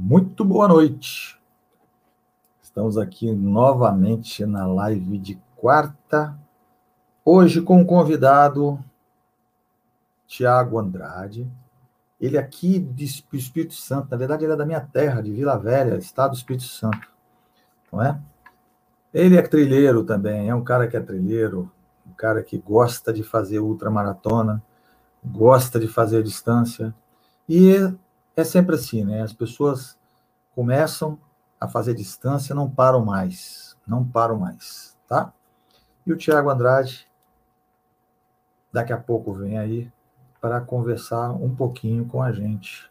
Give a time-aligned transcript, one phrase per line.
[0.00, 1.36] Muito boa noite.
[2.62, 6.38] Estamos aqui novamente na live de quarta.
[7.24, 8.78] Hoje com o convidado
[10.24, 11.50] Tiago Andrade.
[12.20, 15.96] Ele aqui do Espírito Santo, na verdade ele é da minha terra, de Vila Velha,
[15.96, 17.10] estado do Espírito Santo.
[17.92, 18.20] Não é?
[19.12, 21.72] Ele é trilheiro também, é um cara que é trilheiro,
[22.06, 24.62] um cara que gosta de fazer ultramaratona,
[25.24, 26.94] gosta de fazer distância.
[27.48, 27.92] E
[28.40, 29.20] é sempre assim, né?
[29.20, 29.98] As pessoas
[30.54, 31.18] começam
[31.60, 35.32] a fazer distância, não param mais, não param mais, tá?
[36.06, 37.08] E o Tiago Andrade,
[38.72, 39.90] daqui a pouco vem aí
[40.40, 42.88] para conversar um pouquinho com a gente,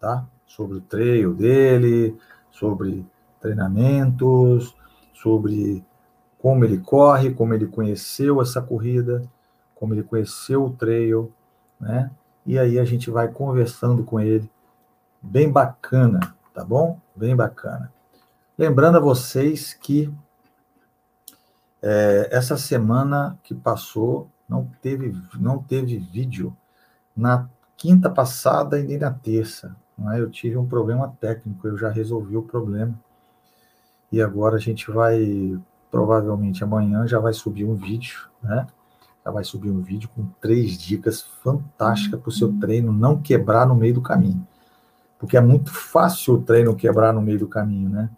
[0.00, 0.26] tá?
[0.46, 2.18] Sobre o treino dele,
[2.50, 3.06] sobre
[3.40, 4.74] treinamentos,
[5.14, 5.84] sobre
[6.40, 9.22] como ele corre, como ele conheceu essa corrida,
[9.76, 11.32] como ele conheceu o trail,
[11.78, 12.10] né?
[12.44, 14.50] E aí a gente vai conversando com ele
[15.22, 16.98] bem bacana, tá bom?
[17.14, 17.92] Bem bacana.
[18.58, 20.12] Lembrando a vocês que
[21.80, 26.54] é, essa semana que passou não teve, não teve vídeo
[27.16, 29.74] na quinta passada e nem na terça.
[30.12, 30.20] É?
[30.20, 32.98] Eu tive um problema técnico, eu já resolvi o problema.
[34.10, 35.58] E agora a gente vai,
[35.90, 38.66] provavelmente amanhã, já vai subir um vídeo, né?
[39.24, 43.66] Já vai subir um vídeo com três dicas fantásticas para o seu treino não quebrar
[43.66, 44.46] no meio do caminho
[45.22, 48.10] porque é muito fácil o treino quebrar no meio do caminho, né?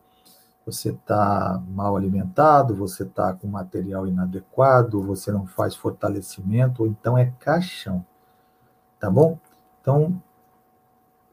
[0.65, 7.19] Você está mal alimentado, você está com material inadequado, você não faz fortalecimento, ou então
[7.19, 8.03] é caixão,
[8.99, 9.39] tá bom?
[9.83, 10.19] Então,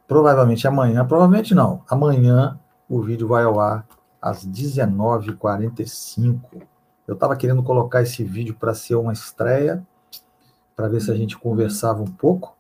[0.05, 3.87] provavelmente amanhã, provavelmente não, amanhã o vídeo vai ao ar
[4.21, 6.63] às 19h45.
[7.07, 9.81] Eu estava querendo colocar esse vídeo para ser uma estreia,
[10.75, 12.57] para ver se a gente conversava um pouco,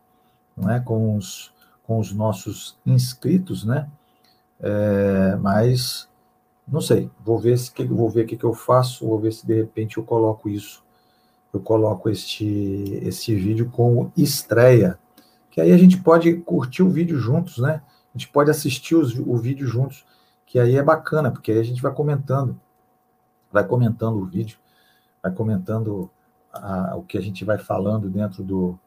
[0.55, 1.50] não é, com os
[1.83, 3.89] com os nossos inscritos, né?
[4.59, 6.07] É, mas
[6.67, 9.45] não sei, vou ver se vou ver o que, que eu faço, vou ver se
[9.45, 10.83] de repente eu coloco isso,
[11.53, 12.45] eu coloco este
[13.03, 14.97] esse vídeo como estreia,
[15.49, 17.81] que aí a gente pode curtir o vídeo juntos, né?
[18.13, 20.05] A gente pode assistir os, o vídeo juntos,
[20.45, 22.59] que aí é bacana, porque aí a gente vai comentando,
[23.51, 24.57] vai comentando o vídeo,
[25.21, 26.09] vai comentando
[26.53, 28.79] a, o que a gente vai falando dentro do,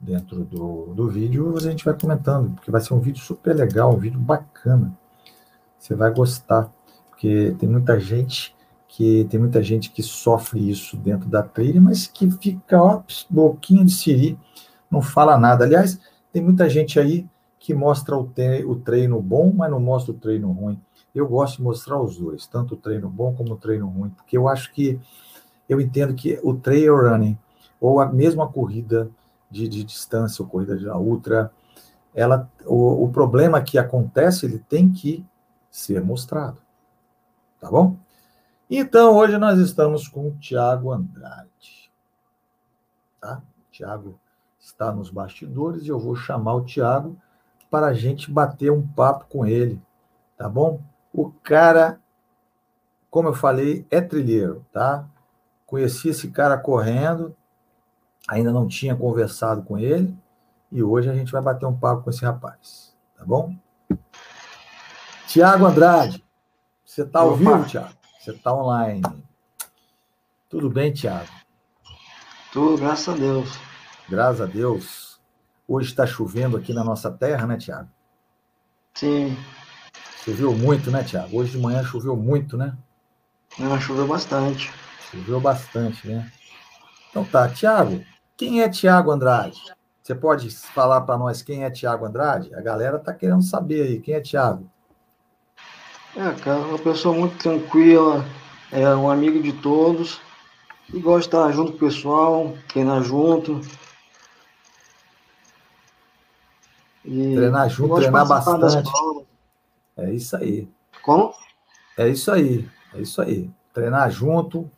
[0.00, 3.92] dentro do, do vídeo, a gente vai comentando, porque vai ser um vídeo super legal,
[3.92, 4.96] um vídeo bacana.
[5.78, 6.72] Você vai gostar,
[7.10, 12.06] porque tem muita gente que tem muita gente que sofre isso dentro da trilha, mas
[12.06, 14.38] que fica ó, boquinha de siri,
[14.90, 15.64] não fala nada.
[15.64, 16.00] Aliás,
[16.32, 17.26] tem muita gente aí
[17.58, 20.80] que mostra o, te, o treino bom, mas não mostra o treino ruim.
[21.14, 24.38] Eu gosto de mostrar os dois, tanto o treino bom como o treino ruim, porque
[24.38, 24.98] eu acho que
[25.68, 27.36] eu entendo que o trail running
[27.80, 29.10] ou a mesma corrida
[29.50, 31.50] de, de distância ou corrida de ultra,
[32.14, 35.24] ela, o, o problema que acontece, ele tem que
[35.70, 36.60] ser mostrado.
[37.60, 37.96] Tá bom?
[38.70, 41.90] Então, hoje nós estamos com o Tiago Andrade.
[43.20, 43.42] Tá?
[43.58, 44.20] O Tiago
[44.58, 47.16] está nos bastidores e eu vou chamar o Tiago
[47.70, 49.80] para a gente bater um papo com ele.
[50.36, 50.80] Tá bom?
[51.12, 52.00] O cara,
[53.10, 55.08] como eu falei, é trilheiro, tá?
[55.66, 57.34] Conheci esse cara correndo,
[58.28, 60.14] ainda não tinha conversado com ele
[60.70, 63.56] e hoje a gente vai bater um papo com esse rapaz, tá bom?
[65.26, 66.22] Tiago Andrade,
[66.84, 67.94] você está ao vivo, Tiago?
[68.20, 69.02] Você está online?
[70.48, 71.28] Tudo bem, Tiago?
[72.52, 73.58] Tudo, graças a Deus.
[74.08, 75.20] Graças a Deus.
[75.66, 77.88] Hoje está chovendo aqui na nossa terra, né, Tiago?
[78.94, 79.36] Sim.
[80.24, 81.38] Choveu muito, né, Tiago?
[81.38, 82.76] Hoje de manhã choveu muito, né?
[83.58, 84.70] Não, choveu bastante.
[85.10, 86.30] Choveu bastante, né?
[87.10, 88.04] Então tá, Tiago,
[88.38, 89.60] quem é Tiago Andrade?
[90.00, 92.54] Você pode falar para nós quem é Tiago Andrade?
[92.54, 94.00] A galera está querendo saber aí.
[94.00, 94.70] Quem é Tiago?
[96.16, 98.24] É, cara, uma pessoa muito tranquila,
[98.72, 100.20] é um amigo de todos
[100.94, 103.60] e gosta de estar junto com o pessoal, treinar junto.
[107.04, 108.88] E treinar junto, treinar bastante.
[109.96, 110.68] É isso aí.
[111.02, 111.34] Como?
[111.98, 113.50] É isso aí, é isso aí.
[113.74, 114.70] Treinar junto,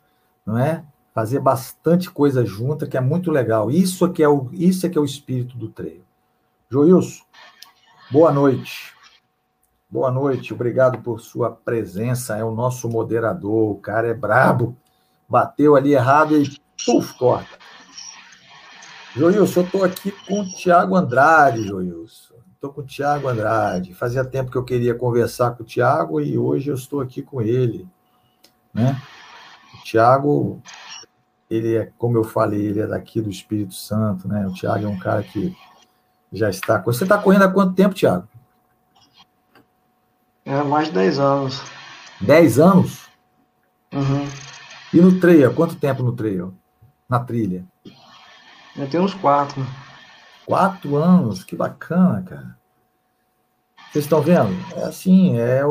[0.45, 0.83] não é?
[1.13, 3.69] Fazer bastante coisa junta, que é muito legal.
[3.69, 6.03] Isso é que é o, isso é, que é o espírito do treino.
[6.69, 7.23] Joilson,
[8.09, 8.93] boa noite.
[9.89, 12.37] Boa noite, obrigado por sua presença.
[12.37, 14.75] É o nosso moderador, o cara é brabo.
[15.27, 16.49] Bateu ali errado e
[16.85, 17.59] puf, corta.
[19.13, 22.35] Joilson, eu estou aqui com o Tiago Andrade, Joilson.
[22.53, 23.93] Estou com o Tiago Andrade.
[23.93, 27.41] Fazia tempo que eu queria conversar com o Tiago e hoje eu estou aqui com
[27.41, 27.85] ele.
[28.73, 29.01] Né?
[29.73, 30.61] O Tiago
[31.51, 34.47] ele é, como eu falei, ele é daqui do Espírito Santo, né?
[34.47, 35.53] O Tiago é um cara que
[36.31, 36.77] já está.
[36.79, 38.25] Você está correndo há quanto tempo, Tiago?
[40.45, 41.61] É, mais de 10 anos.
[42.21, 43.09] 10 anos?
[43.93, 44.25] Uhum.
[44.93, 46.53] E no trail, quanto tempo no trail?
[47.09, 47.65] Na trilha?
[48.77, 49.61] Eu tenho uns quatro.
[50.45, 51.43] Quatro anos?
[51.43, 52.57] Que bacana, cara.
[53.91, 54.55] Vocês estão vendo?
[54.77, 55.63] É assim, é, é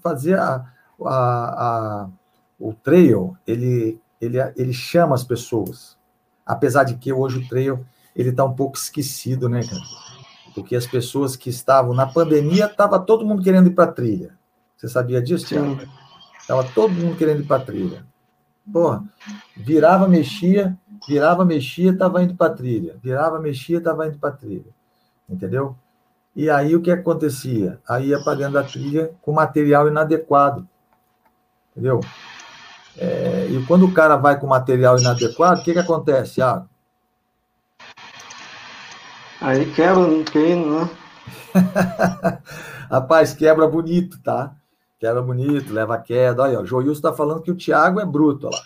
[0.00, 0.64] fazer a,
[1.04, 2.08] a, a,
[2.56, 5.98] o trail, ele, ele, ele chama as pessoas.
[6.46, 7.84] Apesar de que hoje o trail
[8.14, 9.82] ele está um pouco esquecido, né, cara?
[10.54, 14.36] Porque as pessoas que estavam na pandemia, estava todo mundo querendo ir para a trilha.
[14.76, 15.78] Você sabia disso, Tiago?
[16.40, 18.06] Estava todo mundo querendo ir para a trilha.
[18.70, 19.02] Porra,
[19.56, 20.78] virava, mexia,
[21.08, 22.96] virava, mexia, estava indo para a trilha.
[23.02, 24.70] Virava, mexia, estava indo para a trilha.
[25.28, 25.74] Entendeu?
[26.36, 27.80] E aí o que acontecia?
[27.88, 30.68] Aí ia para dentro da trilha com material inadequado.
[31.72, 32.00] Entendeu?
[32.96, 36.68] É, e quando o cara vai com material inadequado, o que, que acontece, Thiago?
[39.40, 40.88] Aí quebra, não tem, né?
[42.90, 44.54] Rapaz, quebra bonito, tá?
[45.00, 46.42] Quebra bonito, leva queda.
[46.42, 48.62] Olha, o Joilson está falando que o Thiago é bruto, olha lá.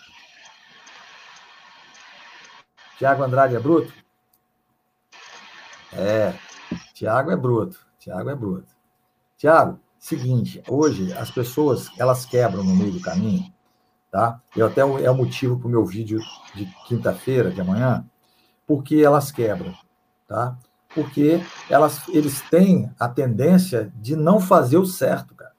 [2.99, 3.93] Thiago Andrade é bruto?
[5.93, 6.35] É,
[6.95, 7.79] Thiago é bruto.
[7.99, 8.69] Thiago é bruto.
[9.39, 13.53] Thiago, seguinte, hoje as pessoas, elas quebram no meio do caminho,
[14.11, 14.41] tá?
[14.57, 16.21] Eu até é o motivo para o meu vídeo
[16.55, 18.05] de quinta-feira, de amanhã,
[18.67, 19.75] porque elas quebram,
[20.27, 20.57] tá?
[20.95, 25.53] Porque elas, eles têm a tendência de não fazer o certo, cara.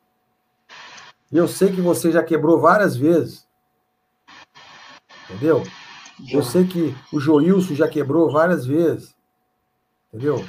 [1.31, 3.47] Eu sei que você já quebrou várias vezes.
[5.25, 5.61] Entendeu?
[6.31, 9.15] Eu sei que o Joilson já quebrou várias vezes.
[10.07, 10.43] Entendeu?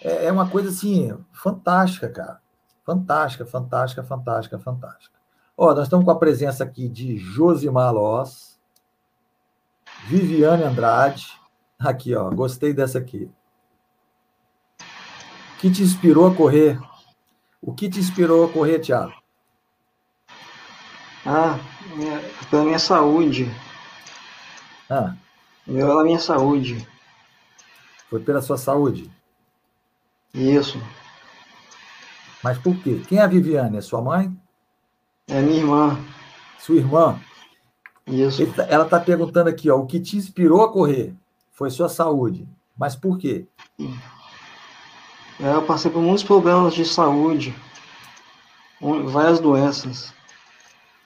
[0.00, 2.40] É, é uma coisa assim, fantástica, cara.
[2.84, 5.17] Fantástica, fantástica, fantástica, fantástica.
[5.60, 8.60] Ó, nós estamos com a presença aqui de Josimar Loss,
[10.04, 11.26] Viviane Andrade.
[11.76, 13.28] Aqui, ó, gostei dessa aqui.
[14.80, 16.80] O que te inspirou a correr?
[17.60, 19.12] O que te inspirou a correr, Thiago?
[21.26, 21.58] Ah,
[22.48, 23.50] pela minha saúde.
[24.88, 25.16] Ah.
[25.66, 26.86] Pela minha saúde.
[28.08, 29.10] Foi pela sua saúde?
[30.32, 30.80] Isso.
[32.44, 33.02] Mas por quê?
[33.08, 33.78] Quem é a Viviane?
[33.78, 34.32] É sua mãe?
[35.28, 35.98] É minha irmã.
[36.58, 37.20] Sua irmã?
[38.06, 38.46] Isso.
[38.52, 41.14] Tá, ela está perguntando aqui, ó, o que te inspirou a correr
[41.52, 42.48] foi sua saúde.
[42.76, 43.46] Mas por quê?
[45.38, 47.54] É, eu passei por muitos problemas de saúde,
[48.80, 50.14] várias doenças.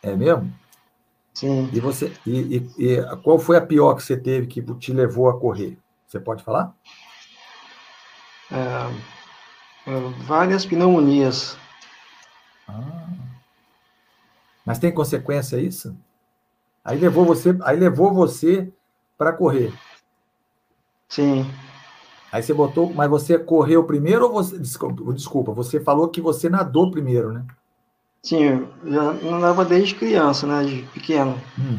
[0.03, 0.53] É mesmo?
[1.35, 1.69] Sim.
[1.73, 5.29] E você e, e, e, qual foi a pior que você teve que te levou
[5.29, 5.79] a correr?
[6.07, 6.75] Você pode falar?
[8.51, 11.57] É, é, várias pneumonias.
[12.69, 13.32] Ah.
[14.65, 15.97] Mas tem consequência isso?
[16.85, 18.73] Aí levou você, aí levou você
[19.17, 19.73] para correr.
[21.09, 21.49] Sim.
[22.33, 26.49] Aí você botou, mas você correu primeiro ou você desculpa, desculpa você falou que você
[26.49, 27.45] nadou primeiro, né?
[28.23, 30.65] Sim, já nadava desde criança, né?
[30.65, 31.39] De pequeno.
[31.59, 31.79] Hum.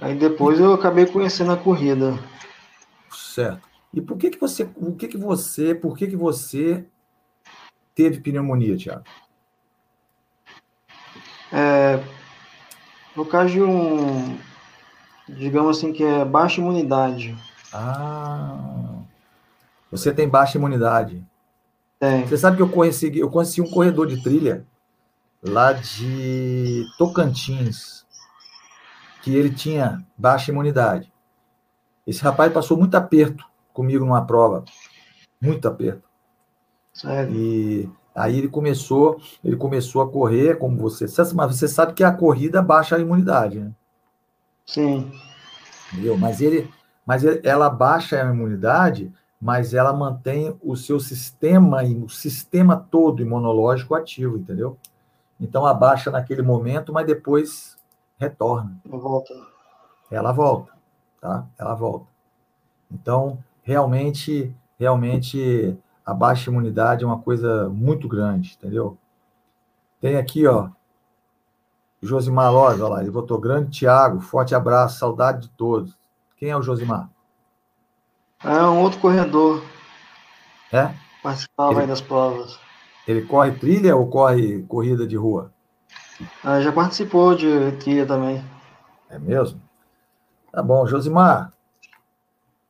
[0.00, 2.18] Aí depois eu acabei conhecendo a corrida.
[3.12, 3.68] Certo.
[3.92, 6.84] E por que que você, o que que você, por que que você
[7.94, 9.04] teve pneumonia, Tiago?
[11.56, 12.02] É,
[13.14, 14.36] no caso de um,
[15.28, 17.36] digamos assim, que é baixa imunidade.
[17.72, 18.98] Ah,
[19.88, 21.24] você tem baixa imunidade.
[22.00, 22.26] Tem.
[22.26, 24.66] Você sabe que eu conheci, eu conheci um corredor de trilha
[25.40, 28.04] lá de Tocantins,
[29.22, 31.12] que ele tinha baixa imunidade.
[32.04, 34.64] Esse rapaz passou muito aperto comigo numa prova,
[35.40, 36.02] muito aperto.
[36.92, 37.32] Sério?
[37.32, 42.12] E aí ele começou, ele começou a correr, como você, mas você sabe que a
[42.12, 43.72] corrida baixa a imunidade, né?
[44.66, 45.12] Sim.
[45.92, 46.16] Entendeu?
[46.16, 46.70] Mas ele,
[47.04, 53.94] mas ela baixa a imunidade, mas ela mantém o seu sistema, o sistema todo imunológico
[53.94, 54.78] ativo, entendeu?
[55.38, 57.76] Então abaixa naquele momento, mas depois
[58.18, 58.80] retorna.
[58.88, 59.34] Ela volta.
[60.10, 60.72] Ela volta,
[61.20, 61.46] tá?
[61.58, 62.06] Ela volta.
[62.90, 68.98] Então, realmente, realmente a baixa imunidade é uma coisa muito grande, entendeu?
[70.00, 70.68] Tem aqui, ó,
[72.02, 75.96] Josimar Loz, olha lá, ele votou grande Tiago, forte abraço, saudade de todos.
[76.36, 77.08] Quem é o Josimar?
[78.44, 79.62] É um outro corredor.
[80.70, 80.92] É?
[81.22, 81.80] Participava ele...
[81.80, 82.60] aí das provas.
[83.08, 85.50] Ele corre trilha ou corre corrida de rua?
[86.42, 88.44] Ah, já participou de trilha também.
[89.08, 89.60] É mesmo?
[90.52, 91.53] Tá bom, Josimar.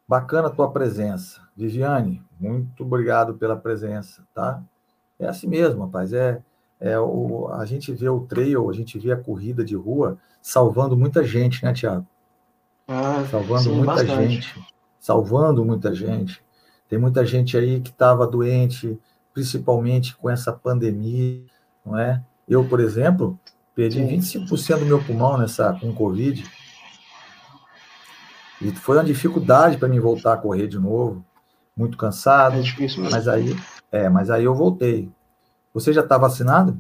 [0.06, 1.40] Bacana a tua presença.
[1.56, 4.62] Viviane, muito obrigado pela presença, tá?
[5.18, 6.12] É assim mesmo, rapaz.
[6.12, 6.42] É,
[6.80, 10.96] é o, a gente vê o trail, a gente vê a corrida de rua salvando
[10.96, 12.06] muita gente, né, Tiago?
[12.87, 14.32] Ah, salvando sim, muita bastante.
[14.32, 14.64] gente.
[15.00, 16.42] Salvando muita gente.
[16.88, 18.99] Tem muita gente aí que estava doente,
[19.32, 21.42] principalmente com essa pandemia,
[21.84, 22.23] não é?
[22.49, 23.38] Eu, por exemplo,
[23.75, 24.46] perdi Sim.
[24.46, 26.44] 25% do meu pulmão nessa com Covid.
[28.61, 31.25] E foi uma dificuldade para mim voltar a correr de novo,
[31.76, 32.56] muito cansado.
[32.56, 33.16] É difícil mesmo.
[33.16, 33.56] Mas aí,
[33.90, 35.11] é, mas aí eu voltei.
[35.73, 36.76] Você já está vacinado?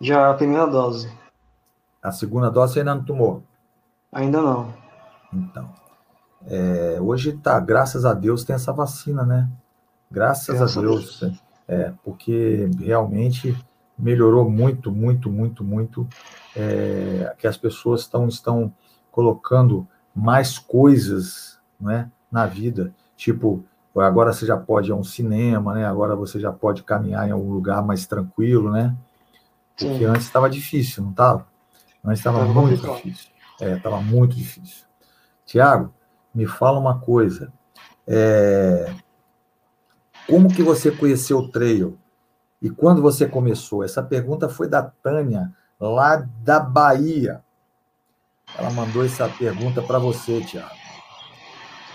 [0.00, 1.10] Já a primeira dose.
[2.02, 3.42] A segunda dose você ainda não tomou?
[4.12, 4.72] Ainda não.
[5.32, 5.72] Então,
[6.46, 9.48] é, hoje tá, graças a Deus tem essa vacina, né?
[10.10, 11.20] Graças, graças a Deus.
[11.20, 11.42] Deus.
[11.66, 13.56] É, porque realmente
[13.98, 16.06] melhorou muito, muito, muito, muito.
[16.54, 18.72] É, que as pessoas estão, estão
[19.10, 22.94] colocando mais coisas né, na vida.
[23.16, 23.64] Tipo,
[23.96, 25.86] agora você já pode ir a um cinema, né?
[25.86, 28.94] Agora você já pode caminhar em algum lugar mais tranquilo, né?
[29.76, 30.04] Porque Sim.
[30.04, 31.46] antes estava difícil, não estava?
[32.04, 33.30] Antes estava muito difícil.
[33.60, 34.84] É, estava muito difícil.
[35.46, 35.92] Tiago,
[36.34, 37.52] me fala uma coisa.
[38.06, 38.92] É...
[40.28, 41.98] Como que você conheceu o trail?
[42.60, 43.84] E quando você começou?
[43.84, 47.42] Essa pergunta foi da Tânia, lá da Bahia.
[48.56, 50.74] Ela mandou essa pergunta para você, Tiago.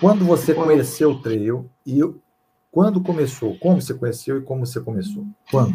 [0.00, 2.00] Quando você conheceu o trail e
[2.70, 3.56] quando começou?
[3.58, 5.26] Como você conheceu e como você começou?
[5.50, 5.74] Quando?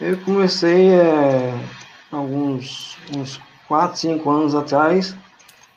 [0.00, 1.52] Eu comecei é,
[2.10, 5.14] alguns uns 4, 5 anos atrás,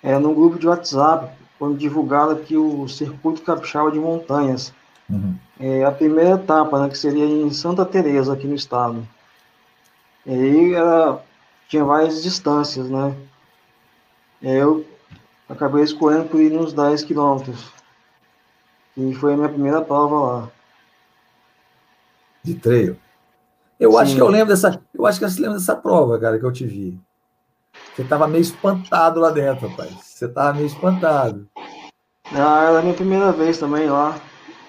[0.01, 4.73] é, num grupo de WhatsApp, quando divulgaram aqui o Circuito Capixaba de Montanhas.
[5.09, 5.35] Uhum.
[5.59, 9.07] É, a primeira etapa, né, que seria em Santa Teresa aqui no estado.
[10.25, 11.21] E aí era,
[11.71, 13.15] tinha várias distâncias, né?
[14.41, 14.85] Eu
[15.47, 17.71] acabei escolhendo por ir nos 10 quilômetros.
[18.97, 20.49] E foi a minha primeira prova lá.
[22.43, 22.97] De treino.
[23.79, 23.97] Eu Sim.
[23.99, 24.81] acho que eu lembro dessa.
[24.93, 26.99] Eu acho que você lembra dessa prova, cara, que eu te vi.
[27.95, 29.93] Você estava meio espantado lá dentro, rapaz.
[29.93, 31.47] Você estava meio espantado.
[32.33, 34.19] Ah, era a minha primeira vez também lá.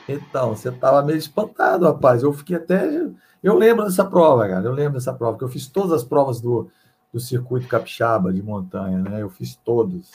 [0.09, 2.23] Então, você estava meio espantado, rapaz.
[2.23, 3.09] Eu fiquei até.
[3.43, 4.65] Eu lembro dessa prova, cara.
[4.65, 6.71] Eu lembro dessa prova, que eu fiz todas as provas do,
[7.13, 9.23] do circuito capixaba de montanha, né?
[9.23, 10.13] Eu fiz todos.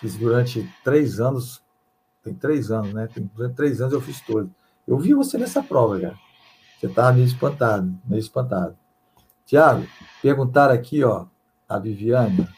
[0.00, 1.62] Fiz durante três anos.
[2.22, 3.08] Tem três anos, né?
[3.12, 4.50] Tem, durante três anos eu fiz todos.
[4.86, 6.18] Eu vi você nessa prova, cara.
[6.78, 8.76] Você estava meio espantado, meio espantado.
[9.44, 9.86] Tiago,
[10.20, 11.26] perguntaram aqui, ó,
[11.68, 12.48] a Viviane.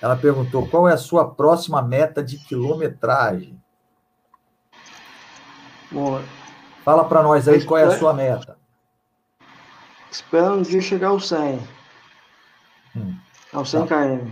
[0.00, 3.60] Ela perguntou qual é a sua próxima meta de quilometragem.
[5.90, 6.20] Bom,
[6.88, 8.57] Fala para nós aí qual é a sua meta.
[10.10, 11.60] Espera um dia chegar ao 100.
[12.96, 13.16] Hum.
[13.52, 14.06] Ao 100 tá.
[14.06, 14.30] km.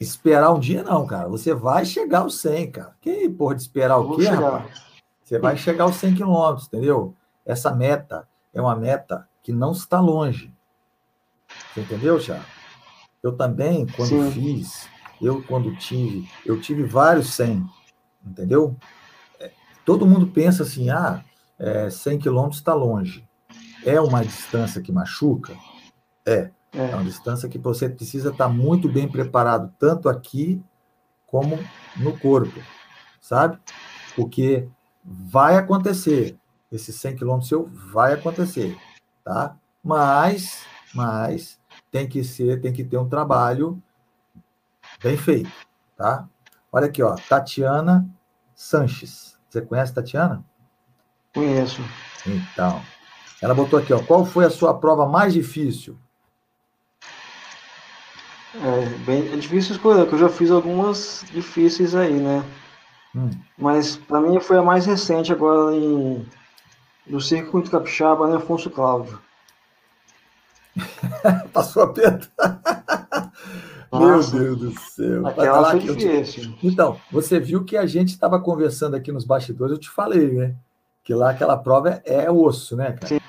[0.00, 1.28] Esperar um dia não, cara.
[1.28, 2.96] Você vai chegar ao 100, cara.
[3.00, 4.40] Que porra de esperar o quê, chegar.
[4.40, 4.88] rapaz?
[5.28, 7.14] Você vai chegar aos 100 quilômetros, entendeu?
[7.44, 10.50] Essa meta é uma meta que não está longe.
[11.74, 12.44] Você entendeu, Thiago?
[13.22, 14.30] Eu também, quando Sim.
[14.30, 14.88] fiz,
[15.20, 17.68] eu quando tive, eu tive vários 100,
[18.24, 18.74] entendeu?
[19.38, 19.50] É,
[19.84, 21.22] todo mundo pensa assim, ah,
[21.58, 23.27] é, 100 quilômetros está longe.
[23.88, 25.56] É uma distância que machuca?
[26.26, 26.50] É.
[26.72, 26.90] É.
[26.90, 30.62] é uma distância que você precisa estar muito bem preparado, tanto aqui
[31.26, 31.58] como
[31.96, 32.60] no corpo,
[33.20, 33.58] sabe?
[34.14, 34.68] Porque
[35.02, 36.36] vai acontecer.
[36.70, 38.76] Esse 100 quilômetros seu vai acontecer,
[39.24, 39.56] tá?
[39.82, 41.58] Mas mas
[41.90, 43.82] tem que ser, tem que ter um trabalho
[45.02, 45.50] bem feito,
[45.96, 46.28] tá?
[46.70, 48.06] Olha aqui, ó, Tatiana
[48.54, 49.38] Sanches.
[49.48, 50.44] Você conhece Tatiana?
[51.32, 51.80] Conheço.
[52.26, 52.82] Então,
[53.40, 55.96] ela botou aqui, ó, qual foi a sua prova mais difícil?
[58.54, 62.44] É, bem, é difícil escolher, porque eu já fiz algumas difíceis aí, né?
[63.14, 63.30] Hum.
[63.56, 66.26] Mas para mim foi a mais recente agora em,
[67.06, 69.20] do Circuito Capixaba, né, Afonso Cláudio.
[71.52, 72.28] Passou a peta.
[73.92, 75.26] Meu Deus do céu.
[75.26, 76.54] Aquela foi difícil.
[76.62, 80.54] Então, você viu que a gente estava conversando aqui nos bastidores, eu te falei, né?
[81.08, 83.06] Que lá aquela prova é, é osso, né, cara?
[83.06, 83.20] Sim.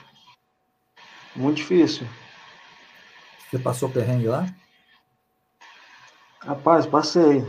[1.34, 2.06] Muito difícil.
[3.50, 4.46] Você passou perrengue lá?
[6.42, 7.42] Rapaz, passei.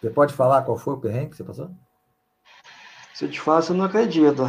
[0.00, 1.70] Você pode falar qual foi o perrengue que você passou?
[3.12, 4.44] Se eu te falar, você não acredita.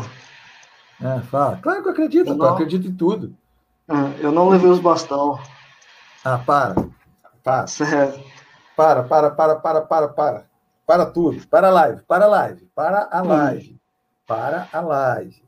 [1.02, 1.58] É, fala.
[1.58, 2.46] Claro que eu acredito, eu, não...
[2.46, 3.36] eu acredito em tudo.
[3.90, 5.38] É, eu não levei os bastão.
[6.24, 6.74] Ah, para.
[7.44, 7.68] Para.
[7.68, 8.24] Sério.
[8.78, 10.46] Para, para, para, para, para, para.
[10.88, 11.46] Para tudo.
[11.48, 13.28] Para a live, para a live, para a hum.
[13.28, 13.80] live.
[14.30, 15.44] Para a live.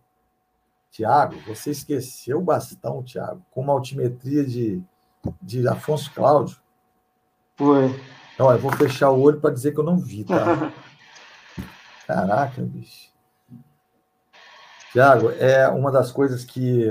[0.89, 4.81] Tiago, você esqueceu o bastão, Tiago, com uma altimetria de,
[5.39, 6.57] de Afonso Cláudio.
[7.55, 7.95] Foi.
[8.33, 10.73] Então, eu vou fechar o olho para dizer que eu não vi, tá?
[12.07, 13.11] Caraca, bicho.
[14.91, 16.87] Tiago, é uma das coisas que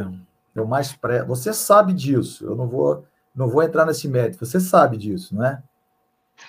[0.54, 1.25] eu mais pré.
[1.25, 2.44] Você sabe disso.
[2.47, 3.04] Eu não vou,
[3.35, 4.47] não vou entrar nesse mérito.
[4.47, 5.61] Você sabe disso, não é?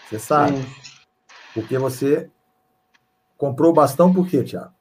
[0.07, 0.62] Você sabe.
[0.62, 1.01] Sim.
[1.55, 2.29] Porque você
[3.36, 4.71] comprou o bastão por quê, Tiago?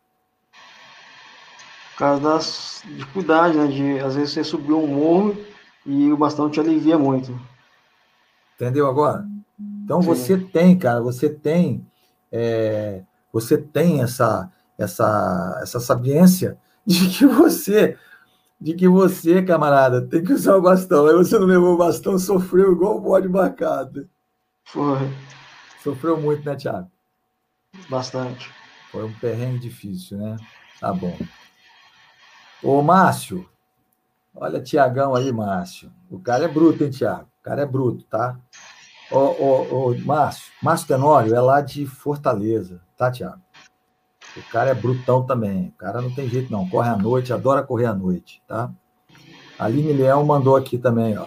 [2.01, 3.67] Causa das dificuldades, né?
[3.67, 5.37] De às vezes você subir um morro
[5.85, 7.39] e o bastão te alivia muito.
[8.57, 9.27] Entendeu agora?
[9.85, 10.09] Então Sim.
[10.09, 11.87] você tem, cara, você tem,
[12.33, 13.03] é,
[13.33, 17.99] você tem essa, essa, essa sabiência de que você,
[18.61, 21.07] de que você, camarada, tem que usar o bastão.
[21.07, 24.09] Aí você não levou o bastão, sofreu igual o bode marcado.
[24.65, 24.99] Foi.
[25.83, 26.91] Sofreu muito, né, Thiago?
[27.89, 28.51] Bastante.
[28.91, 30.37] Foi um perrengue difícil, né?
[30.81, 31.17] Tá bom.
[32.63, 33.49] Ô, Márcio,
[34.35, 35.91] olha Tiagão aí, Márcio.
[36.11, 37.29] O cara é bruto, hein, Tiago?
[37.41, 38.39] O cara é bruto, tá?
[39.11, 43.41] Ô, ô, ô, Márcio, Márcio Tenório é lá de Fortaleza, tá, Tiago?
[44.37, 45.69] O cara é brutão também.
[45.69, 46.69] O cara não tem jeito, não.
[46.69, 48.71] Corre à noite, adora correr à noite, tá?
[49.59, 51.27] Aline Leão mandou aqui também, ó.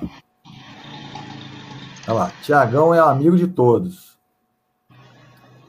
[2.08, 2.32] Olha lá.
[2.42, 4.18] Tiagão é amigo de todos.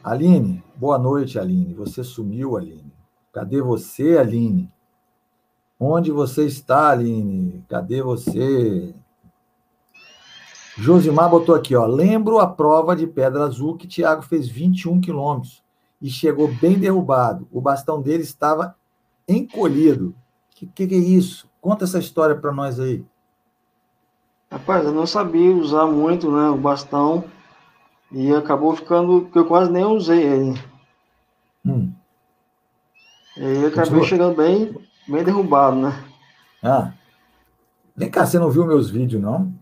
[0.02, 1.74] Aline, boa noite, Aline.
[1.74, 2.92] Você sumiu, Aline.
[3.32, 4.72] Cadê você, Aline?
[5.78, 7.64] Onde você está, Aline?
[7.68, 8.94] Cadê você?
[10.76, 11.86] Josimar botou aqui, ó.
[11.86, 15.62] Lembro a prova de Pedra Azul que Tiago fez 21 quilômetros
[16.00, 17.46] e chegou bem derrubado.
[17.52, 18.74] O bastão dele estava
[19.28, 20.14] encolhido.
[20.52, 21.48] O que, que, que, é isso?
[21.60, 23.04] Conta essa história para nós aí.
[24.50, 27.24] Rapaz, eu não sabia usar muito né, o bastão
[28.12, 30.62] e acabou ficando que eu quase nem usei ele.
[31.64, 31.92] Hum.
[33.36, 34.04] E acabei Continua.
[34.04, 36.04] chegando bem, bem derrubado, né?
[36.62, 36.92] Ah.
[37.96, 39.52] Vem cá, você não viu meus vídeos, não?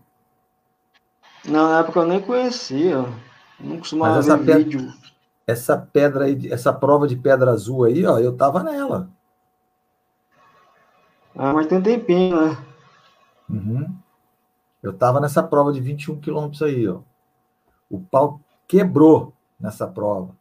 [1.45, 3.05] Não, na época eu nem conhecia.
[3.59, 4.93] Não costumava ver pedra, vídeo.
[5.45, 9.09] Essa pedra aí, essa prova de pedra azul aí, ó, eu tava nela.
[11.35, 12.57] Ah, mas tem um tempinho, né?
[13.49, 13.95] Uhum.
[14.81, 16.99] Eu tava nessa prova de 21 quilômetros aí, ó.
[17.89, 20.35] O pau quebrou nessa prova.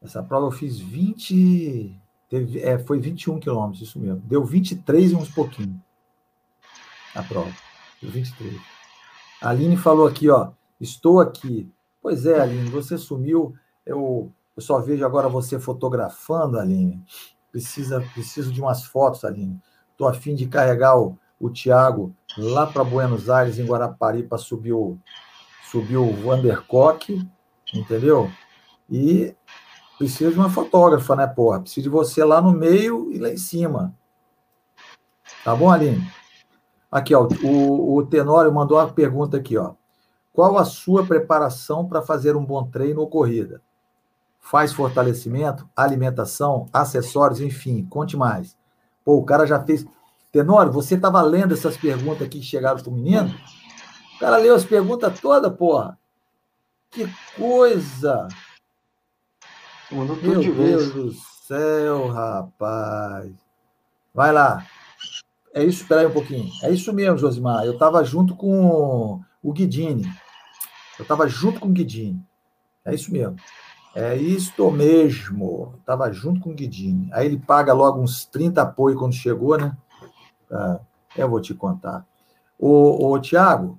[0.00, 2.00] Essa prova eu fiz 20.
[2.28, 4.20] Teve, é, foi 21 quilômetros, isso mesmo.
[4.20, 5.80] Deu 23 e uns pouquinho.
[7.14, 7.52] A prova.
[8.02, 8.60] Deu 23.
[9.40, 10.50] A Aline falou aqui, ó.
[10.80, 11.70] Estou aqui.
[12.02, 13.54] Pois é, Aline, você sumiu.
[13.84, 17.02] Eu, eu só vejo agora você fotografando, Aline.
[17.50, 19.58] Precisa, preciso de umas fotos, Aline.
[19.92, 24.38] Estou a fim de carregar o, o Tiago lá para Buenos Aires, em Guarapari, para
[24.38, 24.98] subir o,
[25.70, 27.26] subiu o Vandercock,
[27.74, 28.30] entendeu?
[28.90, 29.34] E
[29.98, 31.60] precisa de uma fotógrafa, né, porra?
[31.60, 33.94] Precisa de você lá no meio e lá em cima.
[35.44, 36.08] Tá bom, Aline?
[36.90, 39.74] Aqui, ó, o, o Tenório mandou uma pergunta aqui, ó.
[40.32, 43.60] Qual a sua preparação para fazer um bom treino ou corrida?
[44.38, 48.56] Faz fortalecimento, alimentação, acessórios, enfim, conte mais.
[49.04, 49.84] Pô, o cara já fez.
[50.30, 53.34] Tenório, você estava lendo essas perguntas aqui que chegaram para o menino?
[54.16, 55.98] O cara leu as perguntas todas, porra.
[56.90, 57.06] Que
[57.36, 58.28] coisa!
[59.88, 60.92] Tudo Meu de Deus vez.
[60.92, 63.32] do céu, rapaz.
[64.14, 64.66] Vai lá.
[65.54, 66.50] É isso, espera aí um pouquinho.
[66.62, 67.64] É isso mesmo, Josimar.
[67.64, 70.04] Eu estava junto com o Guidini.
[70.98, 72.22] Eu estava junto com o Guidini.
[72.84, 73.36] É isso mesmo.
[73.94, 75.74] É isto mesmo.
[75.80, 77.08] Estava junto com o Guidini.
[77.12, 79.76] Aí ele paga logo uns 30 apoio quando chegou, né?
[80.50, 80.80] Ah,
[81.16, 82.06] eu vou te contar.
[82.58, 83.78] O, o Tiago,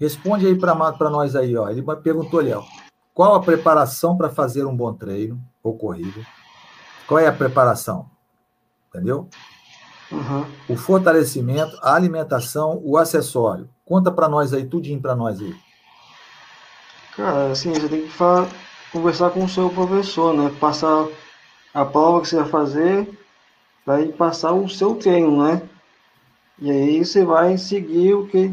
[0.00, 1.68] Responde aí para nós aí, ó.
[1.68, 2.62] Ele perguntou ali, ó,
[3.14, 6.24] qual a preparação para fazer um bom treino ou corrida?
[7.06, 8.08] Qual é a preparação?
[8.88, 9.28] Entendeu?
[10.10, 10.44] Uhum.
[10.68, 13.68] O fortalecimento, a alimentação, o acessório.
[13.84, 15.54] Conta para nós aí, tudinho para nós aí.
[17.16, 18.48] Cara, assim, você tem que falar,
[18.92, 20.50] conversar com o seu professor, né?
[20.60, 21.06] Passar
[21.74, 23.18] a prova que você vai fazer,
[23.84, 25.62] vai passar o seu treino, né?
[26.58, 28.52] E aí você vai seguir o que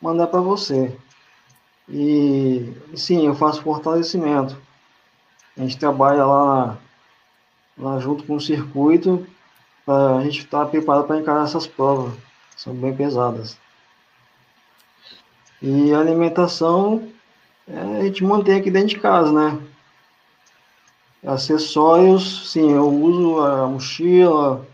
[0.00, 0.96] mandar para você.
[1.88, 4.60] E sim, eu faço fortalecimento.
[5.56, 6.78] A gente trabalha lá,
[7.76, 9.26] lá junto com o circuito
[9.84, 12.14] para a gente estar tá preparado para encarar essas provas.
[12.56, 13.58] São bem pesadas.
[15.60, 17.08] E a alimentação
[17.68, 19.60] é, a gente mantém aqui dentro de casa, né?
[21.26, 24.66] Acessórios, sim, eu uso a mochila,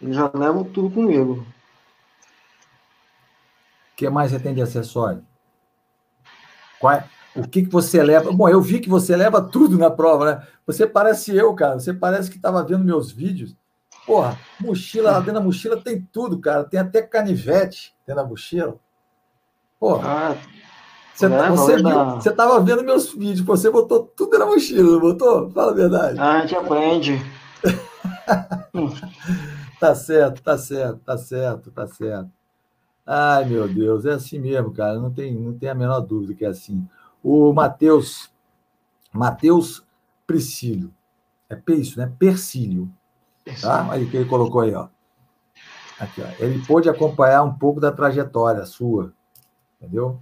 [0.00, 1.44] já levo tudo comigo
[4.00, 5.22] que mais você tem de acessório?
[6.80, 7.04] Qual é?
[7.36, 8.32] O que, que você leva?
[8.32, 10.42] Bom, eu vi que você leva tudo na prova, né?
[10.66, 11.78] Você parece eu, cara.
[11.78, 13.54] Você parece que estava vendo meus vídeos.
[14.04, 16.64] Porra, mochila, lá dentro da mochila tem tudo, cara.
[16.64, 18.74] Tem até canivete dentro da mochila.
[19.78, 20.08] Porra.
[20.08, 20.36] Ah,
[21.14, 25.00] você, é, você, viu, você tava vendo meus vídeos, você botou tudo na mochila, não
[25.00, 25.50] botou?
[25.50, 26.18] Fala a verdade.
[26.18, 27.22] Ah, a gente aprende.
[29.78, 32.39] tá certo, tá certo, tá certo, tá certo.
[33.06, 34.98] Ai, meu Deus, é assim mesmo, cara.
[34.98, 36.86] Não tem, não tem a menor dúvida que é assim.
[37.22, 38.30] O Mateus,
[39.12, 39.84] Mateus
[40.26, 40.92] Priscílio,
[41.48, 42.12] é isso, né?
[42.18, 42.88] Persílio.
[43.60, 43.90] Tá?
[43.90, 44.88] Aí que ele colocou aí, ó.
[45.98, 46.26] Aqui, ó.
[46.38, 49.12] Ele pôde acompanhar um pouco da trajetória sua.
[49.80, 50.18] Entendeu?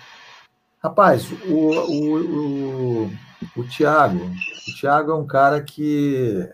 [0.82, 3.10] Rapaz, o, o, o,
[3.56, 6.48] o Tiago, o Tiago é um cara que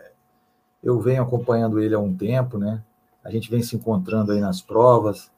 [0.82, 2.82] eu venho acompanhando ele há um tempo, né?
[3.22, 5.30] A gente vem se encontrando aí nas provas.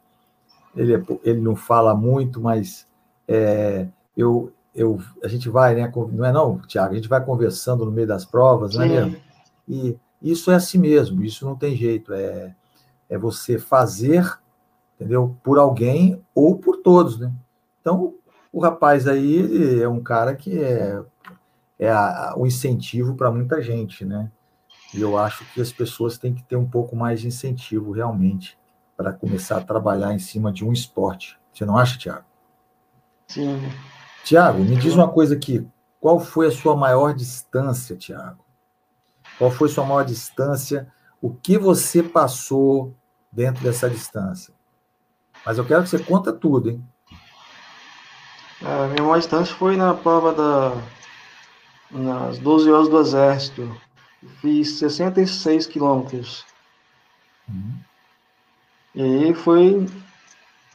[0.77, 2.87] Ele, é, ele não fala muito, mas
[3.27, 5.91] é, eu, eu, a gente vai, né?
[6.13, 6.93] Não é não, Tiago?
[6.93, 9.17] A gente vai conversando no meio das provas, não é mesmo?
[9.67, 12.13] E isso é assim mesmo, isso não tem jeito.
[12.13, 12.55] É,
[13.09, 14.39] é você fazer,
[14.95, 15.37] entendeu?
[15.43, 17.33] Por alguém ou por todos, né?
[17.81, 18.15] Então,
[18.53, 21.03] o rapaz aí é um cara que é,
[21.79, 24.31] é a, um incentivo para muita gente, né?
[24.95, 28.59] E eu acho que as pessoas têm que ter um pouco mais de incentivo realmente
[28.97, 31.39] para começar a trabalhar em cima de um esporte.
[31.53, 32.25] Você não acha, Tiago?
[33.29, 33.61] Sim.
[34.25, 35.67] Tiago, me diz uma coisa aqui.
[36.01, 38.45] Qual foi a sua maior distância, Tiago?
[39.39, 40.91] Qual foi a sua maior distância?
[41.21, 42.95] O que você passou
[43.31, 44.55] dentro dessa distância?
[45.45, 46.85] Mas eu quero que você conta tudo, hein?
[48.63, 50.83] A minha maior distância foi na prova da
[51.91, 53.81] nas 12 horas do Exército.
[54.41, 56.45] Fiz 66 quilômetros.
[57.49, 57.79] Uhum.
[58.97, 59.87] E aí foi,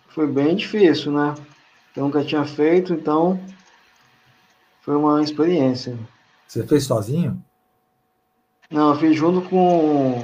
[0.10, 1.34] foi bem difícil, né?
[1.96, 3.44] Eu nunca tinha feito, então
[4.82, 5.98] foi uma experiência.
[6.48, 7.44] Você fez sozinho?
[8.70, 10.24] Não, eu fiz junto com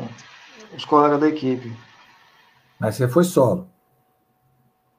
[0.76, 1.76] os colegas da equipe.
[2.80, 3.68] Mas você foi solo?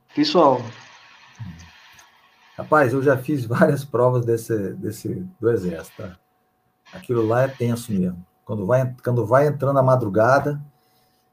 [0.09, 0.65] Fiz solo.
[2.57, 6.03] Rapaz, eu já fiz várias provas desse, desse do exército.
[6.03, 6.17] Tá?
[6.93, 8.27] Aquilo lá é tenso mesmo.
[8.45, 10.61] Quando vai, quando vai entrando a madrugada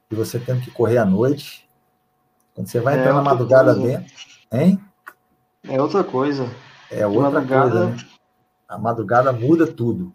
[0.09, 1.67] e você tem que correr à noite,
[2.53, 3.97] quando você vai é entrando na madrugada coisa.
[3.97, 4.15] dentro,
[4.51, 4.79] hein?
[5.63, 6.49] É outra coisa.
[6.89, 7.69] É outra madrugada...
[7.69, 7.97] coisa, né?
[8.67, 10.13] A madrugada muda tudo.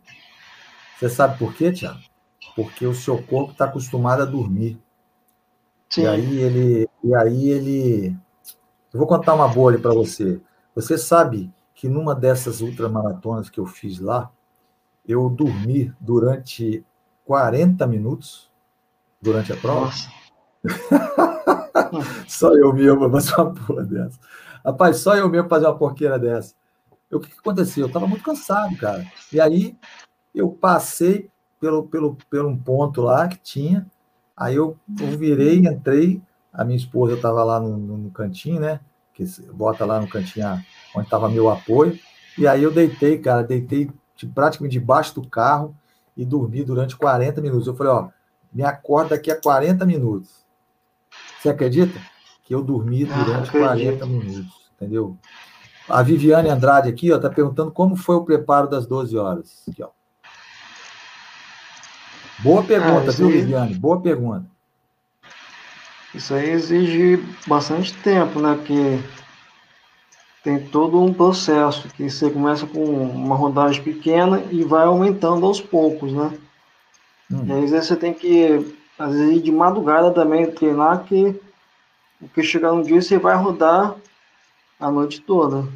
[0.98, 2.00] Você sabe por quê, Tiago?
[2.56, 4.80] Porque o seu corpo está acostumado a dormir.
[5.88, 6.02] Sim.
[6.02, 8.16] E aí ele, e aí ele,
[8.92, 10.40] eu vou contar uma boa ali para você.
[10.74, 14.30] Você sabe que numa dessas ultramaratonas que eu fiz lá,
[15.06, 16.84] eu dormi durante
[17.24, 18.49] 40 minutos
[19.20, 19.92] durante a prova.
[22.28, 24.18] só eu mesmo fazer uma porra dessa.
[24.64, 26.54] Rapaz, só eu mesmo fazer uma porqueira dessa.
[27.10, 27.84] o que, que aconteceu?
[27.84, 29.06] Eu estava muito cansado, cara.
[29.32, 29.76] E aí
[30.34, 31.30] eu passei
[31.60, 33.86] pelo, pelo, pelo um ponto lá que tinha,
[34.36, 38.80] aí eu, eu virei, entrei, a minha esposa estava lá no, no, no, cantinho, né?
[39.12, 40.46] Que bota lá no cantinho
[40.94, 41.98] onde estava meu apoio,
[42.38, 45.76] e aí eu deitei, cara, deitei de, praticamente debaixo do carro
[46.16, 47.66] e dormi durante 40 minutos.
[47.66, 48.08] Eu falei, ó,
[48.52, 50.44] me acorda daqui a 40 minutos.
[51.38, 51.98] Você acredita?
[52.44, 55.16] Que eu dormi ah, durante ah, 40 minutos, entendeu?
[55.88, 59.64] A Viviane Andrade aqui, ó, tá perguntando como foi o preparo das 12 horas.
[59.68, 59.88] Aqui, ó.
[62.40, 63.32] Boa pergunta, ah, viu, aí...
[63.32, 63.74] Viviane?
[63.78, 64.46] Boa pergunta.
[66.14, 68.54] Isso aí exige bastante tempo, né?
[68.54, 68.98] Porque
[70.42, 75.60] tem todo um processo que você começa com uma rodagem pequena e vai aumentando aos
[75.60, 76.32] poucos, né?
[77.30, 77.46] Hum.
[77.46, 81.40] E aí você tem que, às vezes, ir de madrugada também treinar, que
[82.18, 83.96] porque chegar um dia você vai rodar
[84.78, 85.66] a noite toda.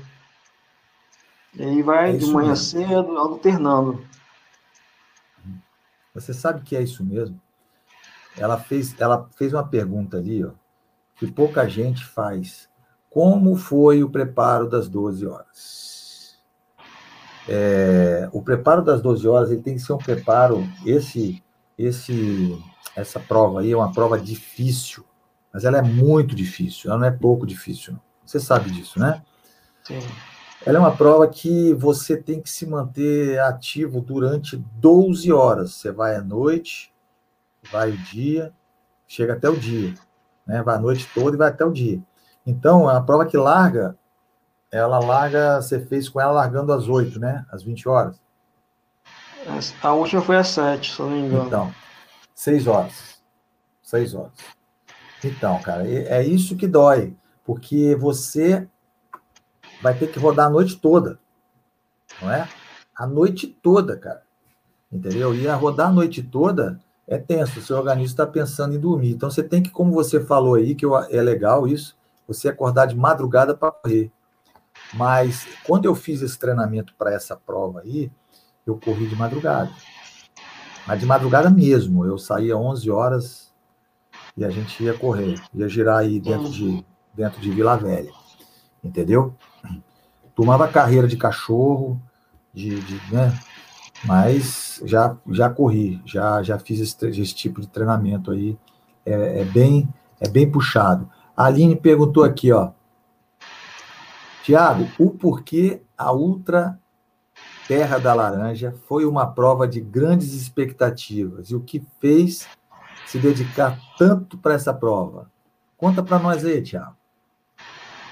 [1.54, 2.64] E aí vai é de manhã mesmo.
[2.64, 4.04] cedo, alternando.
[6.14, 7.40] Você sabe que é isso mesmo?
[8.36, 10.50] Ela fez, ela fez uma pergunta ali, ó,
[11.16, 12.68] que pouca gente faz.
[13.08, 16.38] Como foi o preparo das 12 horas?
[17.48, 20.66] É, o preparo das 12 horas ele tem que ser um preparo.
[20.84, 21.42] Esse,
[21.78, 22.62] esse,
[22.96, 25.04] essa prova aí é uma prova difícil,
[25.52, 26.90] mas ela é muito difícil.
[26.90, 27.98] Ela não é pouco difícil.
[28.24, 29.22] Você sabe disso, né?
[29.84, 29.98] Sim.
[30.66, 35.74] Ela é uma prova que você tem que se manter ativo durante 12 horas.
[35.74, 36.92] Você vai à noite,
[37.70, 38.52] vai o dia,
[39.06, 39.92] chega até o dia.
[40.46, 40.62] Né?
[40.62, 42.02] Vai a noite toda e vai até o dia.
[42.46, 43.96] Então, a prova que larga,
[44.72, 47.44] ela larga, você fez com ela largando às 8, né?
[47.50, 48.23] Às 20 horas.
[49.82, 51.46] A última foi às 7, se não me engano.
[51.46, 51.74] Então,
[52.34, 53.22] 6 horas.
[53.82, 54.32] 6 horas.
[55.22, 57.14] Então, cara, é isso que dói.
[57.44, 58.66] Porque você
[59.82, 61.18] vai ter que rodar a noite toda.
[62.22, 62.48] Não é?
[62.96, 64.22] A noite toda, cara.
[64.90, 65.34] Entendeu?
[65.34, 67.58] E a rodar a noite toda é tenso.
[67.58, 69.10] O seu organismo está pensando em dormir.
[69.10, 72.96] Então você tem que, como você falou aí, que é legal isso, você acordar de
[72.96, 74.10] madrugada para correr.
[74.94, 78.10] Mas quando eu fiz esse treinamento para essa prova aí,
[78.66, 79.70] eu corri de madrugada.
[80.86, 82.04] Mas de madrugada mesmo.
[82.04, 83.54] Eu saía 11 horas
[84.36, 88.12] e a gente ia correr, ia girar aí dentro de, dentro de Vila Velha.
[88.82, 89.34] Entendeu?
[90.34, 92.00] Tomava carreira de cachorro,
[92.52, 93.32] de, de né?
[94.04, 98.58] Mas já, já corri, já, já fiz esse, esse tipo de treinamento aí.
[99.06, 99.88] É, é, bem,
[100.20, 101.08] é bem puxado.
[101.36, 102.70] A Aline perguntou aqui, ó.
[104.42, 106.78] Tiago, o porquê a Ultra
[107.66, 112.46] Terra da Laranja foi uma prova de grandes expectativas e o que fez
[113.06, 115.30] se dedicar tanto para essa prova?
[115.76, 116.96] Conta para nós aí, Tiago.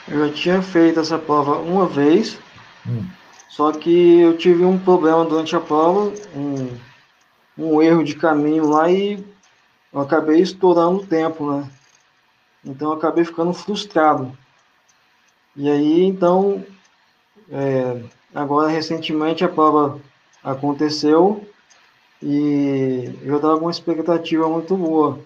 [0.09, 2.39] Eu já tinha feito essa prova uma vez,
[2.87, 3.07] hum.
[3.49, 6.77] só que eu tive um problema durante a prova, um,
[7.57, 9.25] um erro de caminho lá e
[9.93, 11.71] eu acabei estourando o tempo, né?
[12.65, 14.37] Então eu acabei ficando frustrado.
[15.55, 16.65] E aí, então,
[17.51, 18.03] é,
[18.35, 20.01] agora recentemente a prova
[20.43, 21.47] aconteceu
[22.23, 25.19] e eu estava com uma expectativa muito boa,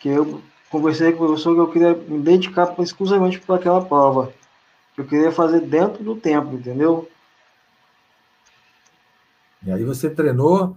[0.00, 4.32] que eu conversei com o professor que eu queria me dedicar exclusivamente para aquela prova,
[4.94, 7.08] que eu queria fazer dentro do tempo, entendeu?
[9.62, 10.76] E aí você treinou,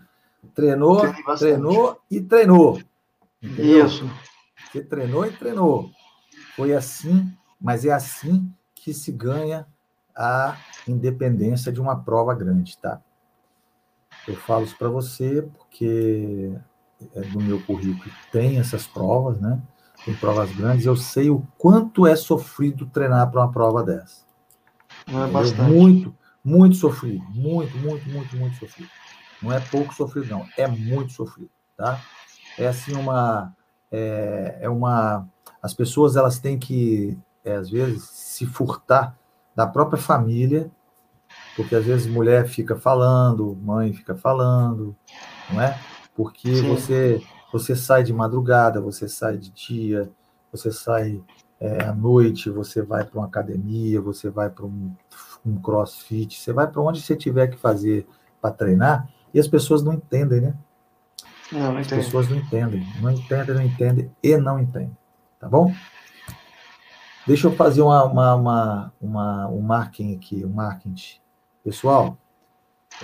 [0.56, 1.02] treinou,
[1.38, 2.82] treinou e treinou.
[3.42, 3.86] Entendeu?
[3.86, 4.10] Isso.
[4.72, 5.92] Você treinou e treinou.
[6.56, 9.68] Foi assim, mas é assim que se ganha
[10.20, 13.00] a independência de uma prova grande, tá?
[14.28, 16.52] Eu falo isso para você porque
[17.16, 19.62] é no meu currículo tem essas provas, né?
[20.04, 24.26] Tem provas grandes, eu sei o quanto é sofrido treinar para uma prova dessa.
[25.08, 25.72] Não é bastante.
[25.72, 28.90] Muito, muito sofrido, muito, muito, muito, muito sofrido.
[29.42, 32.02] Não é pouco sofrido, não, é muito sofrido, tá?
[32.58, 33.56] É assim uma,
[33.90, 35.26] é, é uma,
[35.62, 39.18] as pessoas elas têm que, é, às vezes, se furtar
[39.60, 40.72] da própria família
[41.54, 44.96] porque às vezes mulher fica falando, mãe fica falando,
[45.50, 45.78] não é?
[46.16, 46.70] Porque Sim.
[46.70, 50.10] você você sai de madrugada, você sai de dia,
[50.54, 51.22] você sai
[51.60, 54.96] é, à noite, você vai para uma academia, você vai para um,
[55.46, 58.08] um crossfit, você vai para onde você tiver que fazer
[58.42, 60.56] para treinar, e as pessoas não entendem, né?
[61.52, 64.96] Não, não as pessoas não entendem, não entendem, não entendem e não entendem,
[65.38, 65.74] tá bom?
[67.30, 71.20] Deixa eu fazer uma, uma, uma, uma um marketing aqui, um marketing
[71.64, 72.18] Pessoal,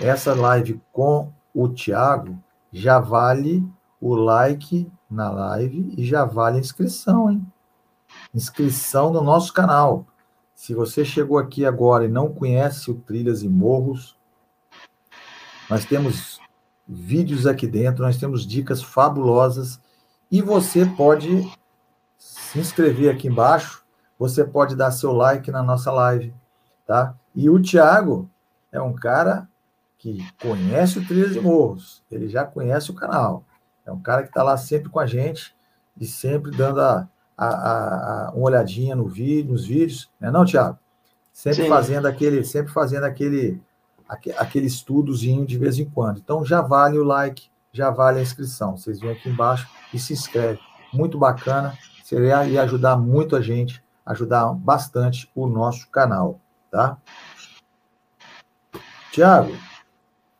[0.00, 2.36] essa live com o Tiago
[2.72, 3.64] já vale
[4.00, 7.46] o like na live e já vale a inscrição, hein?
[8.34, 10.04] Inscrição no nosso canal.
[10.56, 14.18] Se você chegou aqui agora e não conhece o Trilhas e Morros,
[15.70, 16.40] nós temos
[16.84, 19.80] vídeos aqui dentro, nós temos dicas fabulosas
[20.28, 21.48] e você pode
[22.18, 23.85] se inscrever aqui embaixo,
[24.18, 26.34] você pode dar seu like na nossa live,
[26.86, 27.14] tá?
[27.34, 28.30] E o Tiago,
[28.72, 29.48] é um cara
[29.98, 33.44] que conhece o Trilhas e Morros, ele já conhece o canal.
[33.84, 35.54] É um cara que está lá sempre com a gente
[35.98, 40.44] e sempre dando a, a, a, uma olhadinha no vídeo, nos vídeos, não é não,
[40.44, 40.78] Tiago?
[41.32, 41.68] Sempre Sim.
[41.68, 43.60] fazendo aquele, sempre fazendo aquele,
[44.38, 46.18] aquele estudozinho de vez em quando.
[46.18, 48.76] Então já vale o like, já vale a inscrição.
[48.76, 50.58] Vocês vêm aqui embaixo e se inscreve.
[50.92, 56.40] Muito bacana, seria ia ajudar muito a gente, ajudar bastante o nosso canal,
[56.70, 56.96] tá?
[59.10, 59.52] Tiago,